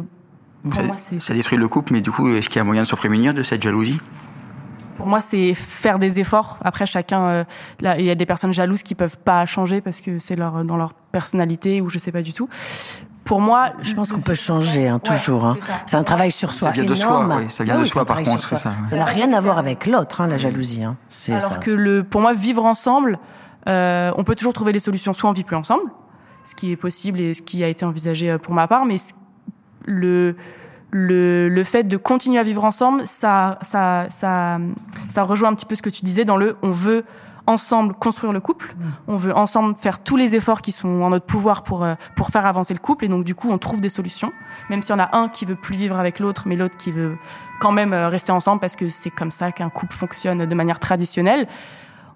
pour 0.63 0.73
ça, 0.73 0.83
moi, 0.83 0.97
c'est 0.97 1.21
ça 1.21 1.35
détruit 1.35 1.59
le 1.59 1.69
couple, 1.69 1.93
mais 1.93 2.01
du 2.01 2.11
coup, 2.11 2.27
est-ce 2.29 2.49
qu'il 2.49 2.57
y 2.57 2.61
a 2.61 2.65
moyen 2.65 2.83
de 2.83 2.87
se 2.87 2.97
prémunir 2.97 3.35
de 3.35 3.43
cette 3.43 3.63
jalousie? 3.63 4.01
Pour 4.97 5.07
moi, 5.07 5.21
c'est 5.21 5.53
faire 5.53 5.99
des 5.99 6.19
efforts. 6.19 6.59
Après, 6.65 6.87
chacun, 6.87 7.21
euh, 7.25 7.45
là, 7.81 7.99
il 7.99 8.07
y 8.07 8.11
a 8.11 8.15
des 8.15 8.25
personnes 8.25 8.55
jalouses 8.55 8.83
qui 8.83 8.95
peuvent 8.95 9.19
pas 9.19 9.45
changer 9.45 9.83
parce 9.83 10.01
que 10.01 10.19
c'est 10.19 10.37
leur 10.37 10.65
dans 10.65 10.79
leur 10.79 10.95
personnalité 10.95 11.83
ou 11.83 11.91
je 11.91 11.99
sais 11.99 12.13
pas 12.13 12.23
du 12.23 12.33
tout. 12.33 12.49
Pour 13.25 13.43
moi, 13.43 13.73
je 13.83 13.93
pense 13.93 14.11
qu'on 14.11 14.21
peut 14.21 14.35
changer 14.35 14.89
hein, 14.89 15.01
toujours. 15.01 15.45
Hein. 15.45 15.59
c'est 15.87 15.99
un 15.99 16.03
travail 16.03 16.33
sur 16.33 16.51
soi. 16.51 16.69
Ça 16.69 16.73
vient 16.73 16.85
de 16.85 16.97
énorme. 16.97 17.27
soi, 17.27 17.37
oui, 17.41 17.51
ça 17.51 17.63
vient 17.65 17.79
de 17.79 17.85
soi, 17.85 18.07
par 18.07 18.23
contre, 18.23 18.57
ça. 18.57 18.57
Ça 18.57 18.97
n'a 18.97 19.05
rien 19.05 19.31
à 19.35 19.41
voir 19.41 19.59
avec 19.59 19.87
l'autre, 19.87 20.23
hein, 20.23 20.29
la 20.29 20.39
jalousie. 20.39 20.83
Hein. 20.83 20.97
C'est 21.11 21.35
Alors 21.35 21.53
ça. 21.53 21.59
que 21.59 21.71
le, 21.71 22.03
pour 22.05 22.23
moi, 22.23 22.33
vivre 22.33 22.65
ensemble, 22.65 23.19
euh, 23.69 24.13
on 24.17 24.25
peut 24.25 24.35
toujours 24.35 24.53
trouver 24.53 24.73
des 24.73 24.79
solutions. 24.79 25.13
Soit 25.13 25.31
on 25.31 25.33
vit 25.33 25.45
plus 25.45 25.57
ensemble, 25.57 25.91
ce 26.45 26.55
qui 26.55 26.73
est 26.73 26.77
possible 26.77 27.21
et 27.21 27.35
ce 27.35 27.43
qui 27.43 27.63
a 27.65 27.69
été 27.69 27.85
envisagé 27.85 28.31
euh, 28.31 28.39
pour 28.39 28.55
ma 28.55 28.69
part, 28.69 28.85
mais 28.85 28.97
le 29.85 30.37
le, 30.93 31.49
le 31.49 31.65
fait 31.65 31.85
de 31.85 31.97
continuer 31.97 32.41
à 32.41 32.43
vivre 32.43 32.65
ensemble, 32.65 33.07
ça, 33.07 33.59
ça, 33.63 34.07
ça, 34.11 34.59
ça 35.09 35.23
rejoint 35.23 35.49
un 35.51 35.55
petit 35.55 35.67
peu 35.67 35.77
ce 35.77 35.83
que 35.83 35.91
tu 35.91 36.05
disais 36.05 36.25
dans 36.25 36.37
le 36.37 36.57
on 36.63 36.73
veut 36.73 37.05
ensemble 37.47 37.95
construire 37.95 38.33
le 38.33 38.41
couple, 38.41 38.75
on 39.09 39.17
veut 39.17 39.35
ensemble 39.37 39.75
faire 39.77 40.03
tous 40.03 40.17
les 40.17 40.37
efforts 40.37 40.63
qui 40.63 40.73
sont 40.73 41.03
en 41.03 41.11
notre 41.11 41.27
pouvoir 41.27 41.63
pour 41.63 41.85
euh, 41.85 41.95
pour 42.17 42.29
faire 42.29 42.47
avancer 42.47 42.75
le 42.75 42.81
couple 42.81 43.05
et 43.05 43.09
donc 43.09 43.25
du 43.25 43.35
coup 43.35 43.51
on 43.51 43.59
trouve 43.59 43.81
des 43.81 43.89
solutions, 43.89 44.33
même 44.69 44.83
si 44.83 44.93
on 44.93 44.99
a 44.99 45.17
un 45.17 45.29
qui 45.29 45.45
veut 45.45 45.57
plus 45.57 45.77
vivre 45.77 45.99
avec 45.99 46.19
l'autre, 46.19 46.45
mais 46.47 46.57
l'autre 46.57 46.77
qui 46.77 46.93
veut 46.93 47.17
quand 47.61 47.73
même 47.73 47.93
euh, 47.93 48.09
rester 48.09 48.33
ensemble 48.33 48.61
parce 48.61 48.77
que 48.77 48.89
c'est 48.89 49.11
comme 49.11 49.31
ça 49.31 49.53
qu'un 49.53 49.71
couple 49.71 49.95
fonctionne 49.95 50.47
de 50.47 50.55
manière 50.55 50.79
traditionnelle 50.79 51.47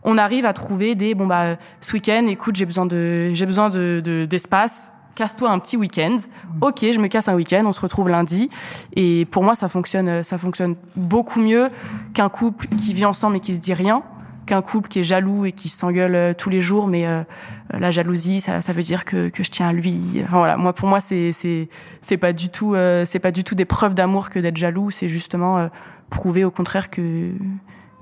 on 0.05 0.19
arrive 0.19 0.45
à 0.47 0.53
trouver 0.53 0.95
des 0.95 1.15
bon 1.15 1.27
bah 1.27 1.57
ce 1.81 1.93
week-end 1.95 2.27
écoute 2.29 2.57
j'ai 2.57 2.67
besoin 2.67 2.87
de 2.87 3.31
j'ai 3.35 3.47
besoin 3.47 3.71
de 3.71 4.01
de- 4.05 4.25
d'espace. 4.27 4.93
Casse-toi 5.17 5.49
un 5.49 5.61
petit 5.61 5.77
week-end. 5.77 6.17
Ok 6.61 6.81
je 6.81 6.99
me 6.99 7.07
casse 7.07 7.29
un 7.29 7.35
week-end 7.35 7.63
on 7.67 7.73
se 7.73 7.81
retrouve 7.81 8.09
lundi. 8.09 8.51
Et 8.97 9.27
pour 9.27 9.43
moi 9.45 9.55
ça 9.55 9.69
fonctionne 9.69 10.23
ça 10.25 10.39
fonctionne 10.39 10.75
beaucoup 10.97 11.41
mieux 11.41 11.69
qu'un 12.15 12.29
couple 12.29 12.67
qui 12.77 12.93
vit 12.93 13.05
ensemble 13.05 13.37
et 13.37 13.41
qui 13.41 13.55
se 13.55 13.61
dit 13.61 13.75
rien 13.75 14.03
qu'un 14.47 14.61
couple 14.61 14.89
qui 14.91 14.99
est 14.99 15.05
jaloux 15.05 15.47
et 15.47 15.53
qui 15.53 15.71
s'engueule 15.71 16.15
euh, 16.15 16.35
tous 16.35 16.51
les 16.51 16.61
jours. 16.61 16.87
Mais 16.89 17.07
euh, 17.07 17.23
la 17.71 17.91
jalousie 17.93 18.41
ça, 18.41 18.61
ça 18.61 18.73
veut 18.73 18.83
dire 18.83 19.05
que, 19.07 19.29
que 19.31 19.43
je 19.45 19.51
tiens 19.51 19.69
à 19.69 19.73
lui. 19.73 20.21
Enfin, 20.25 20.39
voilà. 20.39 20.57
Moi 20.57 20.73
pour 20.75 20.89
moi 20.89 20.99
c'est 21.01 21.33
c'est 21.33 21.69
c'est 22.03 22.19
pas 22.19 22.33
du 22.33 22.49
tout 22.51 22.75
euh, 22.75 23.05
c'est 23.07 23.21
pas 23.21 23.31
du 23.31 23.45
tout 23.45 23.55
des 23.55 23.65
preuves 23.65 23.95
d'amour 23.95 24.31
que 24.31 24.41
d'être 24.41 24.57
jaloux. 24.59 24.91
C'est 24.91 25.09
justement 25.09 25.59
euh, 25.59 25.69
prouver 26.11 26.45
au 26.45 26.51
contraire 26.51 26.91
que 26.91 27.31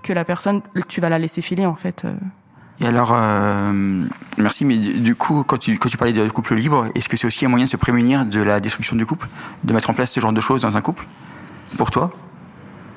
que 0.03 0.13
la 0.13 0.25
personne, 0.25 0.63
tu 0.89 1.01
vas 1.01 1.09
la 1.09 1.19
laisser 1.19 1.43
filer 1.43 1.67
en 1.67 1.77
fait. 1.77 2.05
euh. 2.05 2.15
Et 2.81 2.87
alors, 2.87 3.13
euh, 3.15 4.05
merci, 4.39 4.65
mais 4.65 4.77
du 4.77 5.15
coup, 5.15 5.45
quand 5.45 5.59
tu, 5.59 5.79
quand 5.79 5.89
tu 5.89 5.97
parlais 5.97 6.13
de 6.13 6.29
couple 6.29 6.57
libre, 6.57 6.89
est-ce 6.95 7.09
que 7.09 7.17
c'est 7.17 7.27
aussi 7.27 7.45
un 7.47 7.49
moyen 7.49 7.67
de 7.67 7.71
se 7.71 7.77
prémunir 7.77 8.25
de 8.25 8.41
la 8.43 8.59
destruction 8.59 8.97
du 8.97 9.07
couple? 9.07 9.29
De 9.63 9.73
mettre 9.73 9.91
en 9.91 9.95
place 9.95 10.11
ce 10.11 10.19
genre 10.19 10.33
de 10.33 10.41
choses 10.41 10.63
dans 10.63 10.77
un 10.77 10.81
couple? 10.81 11.07
Pour 11.77 11.91
toi? 11.91 12.11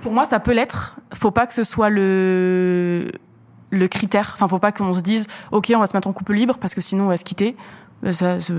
Pour 0.02 0.12
moi, 0.12 0.26
ça 0.26 0.40
peut 0.40 0.54
l'être. 0.54 0.98
Faut 1.14 1.32
pas 1.32 1.46
que 1.46 1.54
ce 1.54 1.64
soit 1.64 1.90
le 1.90 3.12
le 3.72 3.88
critère. 3.88 4.32
Enfin, 4.36 4.48
faut 4.48 4.60
pas 4.60 4.72
qu'on 4.72 4.94
se 4.94 5.02
dise, 5.02 5.28
ok, 5.52 5.72
on 5.76 5.80
va 5.80 5.88
se 5.88 5.96
mettre 5.96 6.08
en 6.08 6.14
couple 6.14 6.34
libre 6.34 6.58
parce 6.60 6.74
que 6.74 6.82
sinon 6.82 7.06
on 7.06 7.10
va 7.10 7.18
se 7.18 7.24
quitter. 7.26 7.56
Euh, 8.06 8.14
Ça, 8.14 8.40
je 8.40 8.54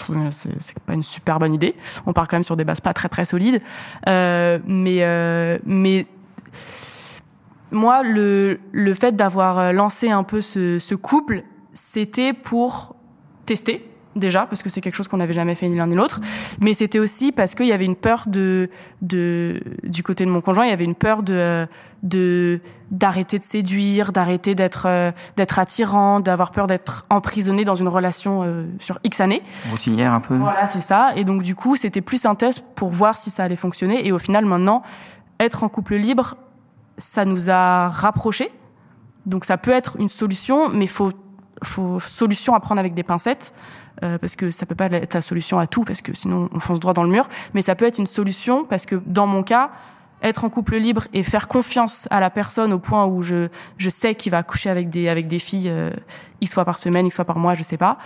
trouve 0.00 0.16
que 0.16 0.30
c'est 0.30 0.50
c'est 0.60 0.78
pas 0.80 0.94
une 0.94 1.02
super 1.02 1.38
bonne 1.38 1.54
idée. 1.54 1.74
On 2.06 2.12
part 2.12 2.28
quand 2.28 2.36
même 2.36 2.42
sur 2.44 2.56
des 2.56 2.64
bases 2.64 2.80
pas 2.80 2.92
très 2.92 3.08
très 3.08 3.24
solides. 3.24 3.62
Euh, 4.08 4.58
mais 4.66 4.98
euh, 5.00 5.58
mais 5.64 6.06
moi, 7.70 8.02
le 8.02 8.60
le 8.72 8.94
fait 8.94 9.16
d'avoir 9.16 9.58
euh, 9.58 9.72
lancé 9.72 10.10
un 10.10 10.22
peu 10.22 10.40
ce, 10.40 10.78
ce 10.78 10.94
couple, 10.94 11.44
c'était 11.72 12.32
pour 12.32 12.96
tester 13.46 13.86
déjà 14.16 14.46
parce 14.46 14.62
que 14.62 14.70
c'est 14.70 14.80
quelque 14.80 14.96
chose 14.96 15.06
qu'on 15.06 15.18
n'avait 15.18 15.32
jamais 15.32 15.54
fait 15.54 15.68
ni 15.68 15.76
l'un 15.76 15.86
ni 15.86 15.94
l'autre 15.94 16.20
mais 16.60 16.74
c'était 16.74 16.98
aussi 16.98 17.30
parce 17.30 17.54
qu'il 17.54 17.66
y 17.66 17.72
avait 17.72 17.84
une 17.84 17.94
peur 17.94 18.24
de 18.26 18.68
de 19.02 19.62
du 19.84 20.02
côté 20.02 20.24
de 20.24 20.30
mon 20.30 20.40
conjoint 20.40 20.64
il 20.64 20.70
y 20.70 20.72
avait 20.72 20.84
une 20.84 20.96
peur 20.96 21.22
de 21.22 21.66
de 22.02 22.60
d'arrêter 22.90 23.38
de 23.38 23.44
séduire 23.44 24.10
d'arrêter 24.10 24.56
d'être 24.56 24.86
euh, 24.86 25.12
d'être 25.36 25.60
attirant 25.60 26.18
d'avoir 26.18 26.50
peur 26.50 26.66
d'être 26.66 27.06
emprisonné 27.08 27.64
dans 27.64 27.76
une 27.76 27.86
relation 27.86 28.42
euh, 28.42 28.64
sur 28.80 28.98
X 29.04 29.20
années 29.20 29.42
Routinière 29.70 30.12
un 30.12 30.20
peu 30.20 30.34
voilà, 30.40 30.66
c'est 30.66 30.80
ça. 30.80 31.12
Et 31.16 31.24
donc 31.24 31.42
du 31.42 31.54
coup, 31.54 31.76
c'était 31.76 32.00
plus 32.00 32.24
un 32.24 32.34
test 32.34 32.64
pour 32.74 32.88
voir 32.90 33.16
si 33.16 33.30
ça 33.30 33.44
allait 33.44 33.56
fonctionner. 33.56 34.06
Et 34.06 34.12
au 34.12 34.18
final, 34.18 34.44
maintenant, 34.44 34.82
être 35.38 35.64
en 35.64 35.68
couple 35.68 35.96
libre, 35.96 36.36
ça 37.00 37.24
nous 37.24 37.50
a 37.50 37.88
rapprochés. 37.88 38.52
Donc 39.26 39.44
ça 39.44 39.58
peut 39.58 39.72
être 39.72 39.96
une 39.98 40.08
solution, 40.08 40.68
mais 40.68 40.86
faut 40.86 41.10
faut 41.62 42.00
solution 42.00 42.54
à 42.54 42.60
prendre 42.60 42.78
avec 42.78 42.94
des 42.94 43.02
pincettes. 43.02 43.52
euh, 44.02 44.16
parce 44.16 44.34
que 44.36 44.50
ça 44.50 44.64
peut 44.64 44.76
pas 44.76 44.86
être 44.86 45.12
la 45.12 45.20
solution 45.20 45.58
à 45.58 45.66
tout, 45.66 45.84
parce 45.84 46.00
que 46.00 46.14
sinon 46.14 46.48
on 46.54 46.60
fonce 46.60 46.80
droit 46.80 46.94
dans 46.94 47.02
le 47.02 47.10
mur. 47.10 47.28
Mais 47.52 47.60
ça 47.60 47.74
peut 47.74 47.84
être 47.84 47.98
une 47.98 48.06
solution, 48.06 48.64
parce 48.64 48.86
que 48.86 48.96
dans 49.04 49.26
mon 49.26 49.42
cas, 49.42 49.72
être 50.22 50.44
en 50.44 50.48
couple 50.48 50.76
libre 50.76 51.06
et 51.12 51.22
faire 51.22 51.48
confiance 51.48 52.06
à 52.10 52.20
la 52.20 52.30
personne 52.30 52.72
au 52.72 52.78
point 52.78 53.04
où 53.06 53.22
je 53.22 53.48
je 53.78 53.90
sais 53.90 54.14
qu'il 54.14 54.32
va 54.32 54.42
coucher 54.42 54.70
avec 54.70 54.88
des 54.88 55.08
avec 55.08 55.26
des 55.26 55.38
filles 55.38 55.68
euh, 55.68 55.90
x 56.40 56.54
fois 56.54 56.64
par 56.64 56.78
semaine, 56.78 57.06
x 57.06 57.16
fois 57.16 57.24
par 57.24 57.38
mois, 57.38 57.54
je 57.54 57.62
sais 57.62 57.78
pas 57.78 57.98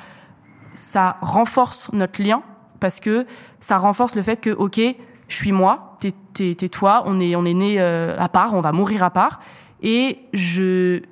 ça 0.74 1.16
renforce 1.20 1.90
notre 1.92 2.22
lien 2.22 2.42
parce 2.80 3.00
que 3.00 3.26
ça 3.60 3.78
renforce 3.78 4.14
le 4.14 4.22
fait 4.22 4.36
que 4.36 4.50
ok 4.50 4.80
je 5.28 5.36
suis 5.36 5.52
moi 5.52 5.93
t'es 6.12 6.68
toi 6.68 7.02
on 7.06 7.20
est 7.20 7.36
on 7.36 7.44
est 7.44 7.54
né 7.54 7.76
euh, 7.78 8.16
à 8.18 8.28
part 8.28 8.54
on 8.54 8.60
va 8.60 8.72
mourir 8.72 9.02
à 9.02 9.10
part. 9.10 9.40
Et 9.82 10.20
je 10.32 11.02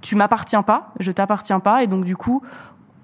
tu 0.00 0.16
m'appartiens 0.16 0.62
pas 0.62 0.92
je 1.00 1.10
t'appartiens 1.12 1.60
pas. 1.60 1.82
Et 1.82 1.86
donc 1.86 2.04
du 2.04 2.16
coup 2.16 2.42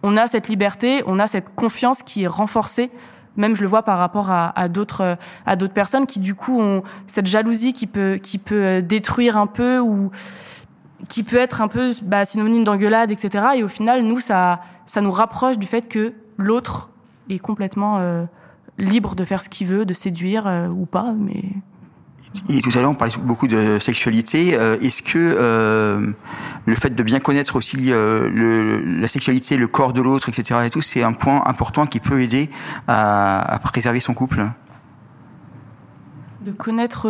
on 0.02 0.16
a 0.16 0.26
cette 0.26 0.48
liberté 0.48 1.02
on 1.06 1.18
a 1.18 1.26
cette 1.26 1.54
confiance 1.54 2.02
qui 2.02 2.24
est 2.24 2.28
renforcée. 2.28 2.90
Même 3.36 3.56
je 3.56 3.62
le 3.62 3.66
vois 3.66 3.82
par 3.82 3.98
rapport 3.98 4.30
à, 4.30 4.68
d'autres 4.68 5.18
à 5.44 5.56
d'autres 5.56 5.74
personnes 5.74 6.06
qui 6.06 6.20
du 6.20 6.36
coup 6.36 6.60
ont 6.60 6.84
cette 7.08 7.26
jalousie 7.26 7.72
qui 7.72 7.88
peut 7.88 8.20
qui 8.22 8.38
peut 8.38 8.80
détruire 8.80 9.36
un 9.36 9.48
peu 9.48 9.80
ou 9.80 10.12
qui 11.08 11.22
peut 11.22 11.36
être 11.36 11.60
un 11.60 11.68
peu 11.68 11.92
bah, 12.02 12.24
synonyme 12.24 12.64
d'engueulade, 12.64 13.10
etc. 13.10 13.46
Et 13.56 13.62
au 13.62 13.68
final, 13.68 14.02
nous, 14.02 14.18
ça, 14.18 14.60
ça 14.86 15.00
nous 15.00 15.10
rapproche 15.10 15.58
du 15.58 15.66
fait 15.66 15.88
que 15.88 16.14
l'autre 16.36 16.90
est 17.28 17.38
complètement 17.38 17.98
euh, 17.98 18.24
libre 18.78 19.14
de 19.14 19.24
faire 19.24 19.42
ce 19.42 19.48
qu'il 19.48 19.66
veut, 19.66 19.84
de 19.84 19.94
séduire 19.94 20.46
euh, 20.46 20.68
ou 20.68 20.86
pas, 20.86 21.12
mais. 21.12 21.42
Et 22.48 22.60
tout 22.60 22.70
à 22.74 22.80
l'heure, 22.80 22.90
on 22.90 22.94
parlait 22.94 23.14
beaucoup 23.22 23.46
de 23.46 23.78
sexualité. 23.78 24.56
Euh, 24.56 24.76
Est-ce 24.80 25.02
que 25.02 25.18
euh, 25.18 26.12
le 26.66 26.74
fait 26.74 26.90
de 26.90 27.02
bien 27.02 27.20
connaître 27.20 27.54
aussi 27.54 27.92
euh, 27.92 28.28
le, 28.28 28.80
la 28.80 29.06
sexualité, 29.06 29.56
le 29.56 29.68
corps 29.68 29.92
de 29.92 30.02
l'autre, 30.02 30.28
etc., 30.28 30.60
et 30.66 30.70
tout, 30.70 30.80
c'est 30.82 31.02
un 31.02 31.12
point 31.12 31.42
important 31.46 31.86
qui 31.86 32.00
peut 32.00 32.20
aider 32.20 32.50
à, 32.88 33.54
à 33.54 33.58
préserver 33.60 34.00
son 34.00 34.14
couple? 34.14 34.46
De 36.40 36.50
connaître. 36.52 37.08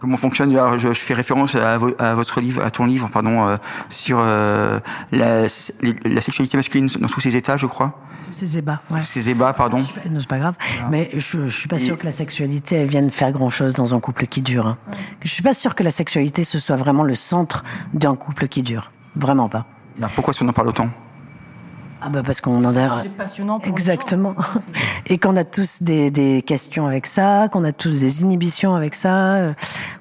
Comment 0.00 0.16
fonctionne 0.16 0.56
je, 0.78 0.92
fais 0.92 1.14
référence 1.14 1.54
à, 1.56 1.76
vo- 1.76 1.94
à 1.98 2.14
votre 2.14 2.40
livre, 2.40 2.62
à 2.64 2.70
ton 2.70 2.86
livre, 2.86 3.08
pardon, 3.12 3.48
euh, 3.48 3.56
sur 3.88 4.18
euh, 4.20 4.78
la, 5.10 5.48
sexualité 5.48 6.56
masculine 6.56 6.86
dans 7.00 7.08
tous 7.08 7.20
ses 7.20 7.34
états, 7.36 7.56
je 7.56 7.66
crois, 7.66 7.98
Tous 8.26 8.32
ces 8.32 8.58
ébats, 8.58 8.80
ouais. 8.90 9.00
tous 9.00 9.06
ses 9.06 9.28
ébats, 9.28 9.52
pardon. 9.52 9.78
Non, 10.08 10.20
c'est 10.20 10.28
pas 10.28 10.38
grave. 10.38 10.54
Mais 10.90 11.10
je, 11.14 11.48
je 11.48 11.56
suis 11.58 11.68
pas 11.68 11.76
Et- 11.76 11.80
sûre 11.80 11.98
que 11.98 12.04
la 12.04 12.12
sexualité 12.12 12.76
elle 12.76 12.86
vienne 12.88 13.10
faire 13.10 13.32
grand 13.32 13.50
chose 13.50 13.74
dans 13.74 13.92
un 13.92 13.98
couple 13.98 14.26
qui 14.28 14.40
dure. 14.40 14.68
hein. 14.68 14.78
Je 15.24 15.28
suis 15.30 15.42
pas 15.42 15.52
sûre 15.54 15.74
que 15.74 15.82
la 15.82 15.90
sexualité 15.90 16.44
ce 16.44 16.58
soit 16.60 16.76
vraiment 16.76 17.02
le 17.02 17.16
centre 17.16 17.64
d'un 17.92 18.14
couple 18.14 18.46
qui 18.46 18.62
dure. 18.62 18.92
Vraiment 19.16 19.48
pas. 19.48 19.66
Alors, 19.98 20.10
pourquoi 20.10 20.32
qu'on 20.32 20.48
en 20.48 20.52
parle 20.52 20.68
autant? 20.68 20.88
Ah 22.00 22.08
bah 22.10 22.22
parce 22.24 22.40
qu'on 22.40 22.64
en 22.64 22.76
a. 22.76 23.02
c'est 23.02 23.08
passionnant. 23.10 23.58
Pour 23.58 23.68
Exactement. 23.68 24.34
gens. 24.34 24.60
Et 25.06 25.18
qu'on 25.18 25.36
a 25.36 25.44
tous 25.44 25.82
des, 25.82 26.10
des 26.10 26.42
questions 26.42 26.86
avec 26.86 27.06
ça, 27.06 27.48
qu'on 27.50 27.64
a 27.64 27.72
tous 27.72 28.00
des 28.00 28.22
inhibitions 28.22 28.74
avec 28.74 28.94
ça, 28.94 29.34
euh, 29.34 29.52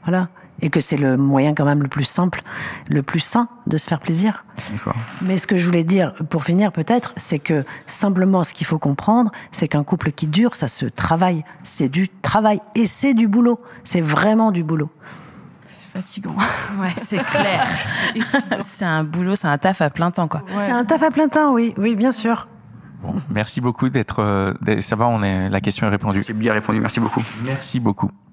voilà. 0.04 0.30
Et 0.62 0.70
que 0.72 0.80
c'est 0.80 0.98
le 0.98 1.18
moyen 1.18 1.54
quand 1.54 1.66
même 1.66 1.84
le 1.84 1.88
plus 1.88 2.04
simple, 2.04 2.42
le 2.88 3.04
plus 3.04 3.20
sain 3.20 3.48
de 3.68 3.78
se 3.78 3.88
faire 3.88 4.00
plaisir. 4.00 4.44
Mais 5.22 5.38
ce 5.38 5.46
que 5.46 5.56
je 5.56 5.64
voulais 5.66 5.84
dire, 5.84 6.16
pour 6.30 6.46
finir 6.46 6.72
peut-être, 6.72 7.14
c'est 7.16 7.38
que 7.38 7.64
simplement 7.86 8.44
ce 8.44 8.56
qu'il 8.56 8.66
faut 8.66 8.80
comprendre, 8.80 9.32
c'est 9.52 9.68
qu'un 9.68 9.84
couple 9.84 10.12
qui 10.12 10.26
dure, 10.26 10.56
ça 10.56 10.68
se 10.68 10.88
travaille. 10.88 11.44
C'est 11.62 11.90
du 11.90 12.10
travail. 12.10 12.60
Et 12.74 12.88
c'est 12.88 13.14
du 13.14 13.28
boulot. 13.28 13.60
C'est 13.84 14.02
vraiment 14.02 14.52
du 14.52 14.64
boulot. 14.64 14.90
C'est 15.68 15.90
fatigant. 15.92 16.36
Ouais, 16.80 16.94
c'est 16.98 17.18
clair. 17.18 17.68
c'est 18.60 18.86
un 18.86 19.04
boulot, 19.04 19.36
c'est 19.36 19.48
un 19.48 19.58
taf 19.58 19.82
à 19.82 19.90
plein 19.90 20.12
temps, 20.12 20.28
quoi. 20.28 20.44
C'est 20.58 20.72
un 20.72 20.86
taf 20.86 21.02
à 21.04 21.12
plein 21.12 21.28
temps, 21.28 21.54
oui. 21.54 21.74
Oui, 21.78 21.96
bien 21.96 22.12
sûr. 22.12 22.48
Bon, 23.02 23.16
merci 23.30 23.62
beaucoup 23.62 23.90
d'être. 23.90 24.20
euh, 24.24 24.54
d'être- 24.62 24.82
ça 24.82 24.96
va, 24.96 25.08
on 25.08 25.22
est. 25.24 25.50
La 25.50 25.62
question 25.62 25.86
est 25.88 25.90
répondue. 25.92 26.24
J'ai 26.26 26.34
bien 26.34 26.54
répondu, 26.54 26.80
merci 26.80 27.00
beaucoup. 27.00 27.22
Merci 27.44 27.80
beaucoup. 27.80 28.10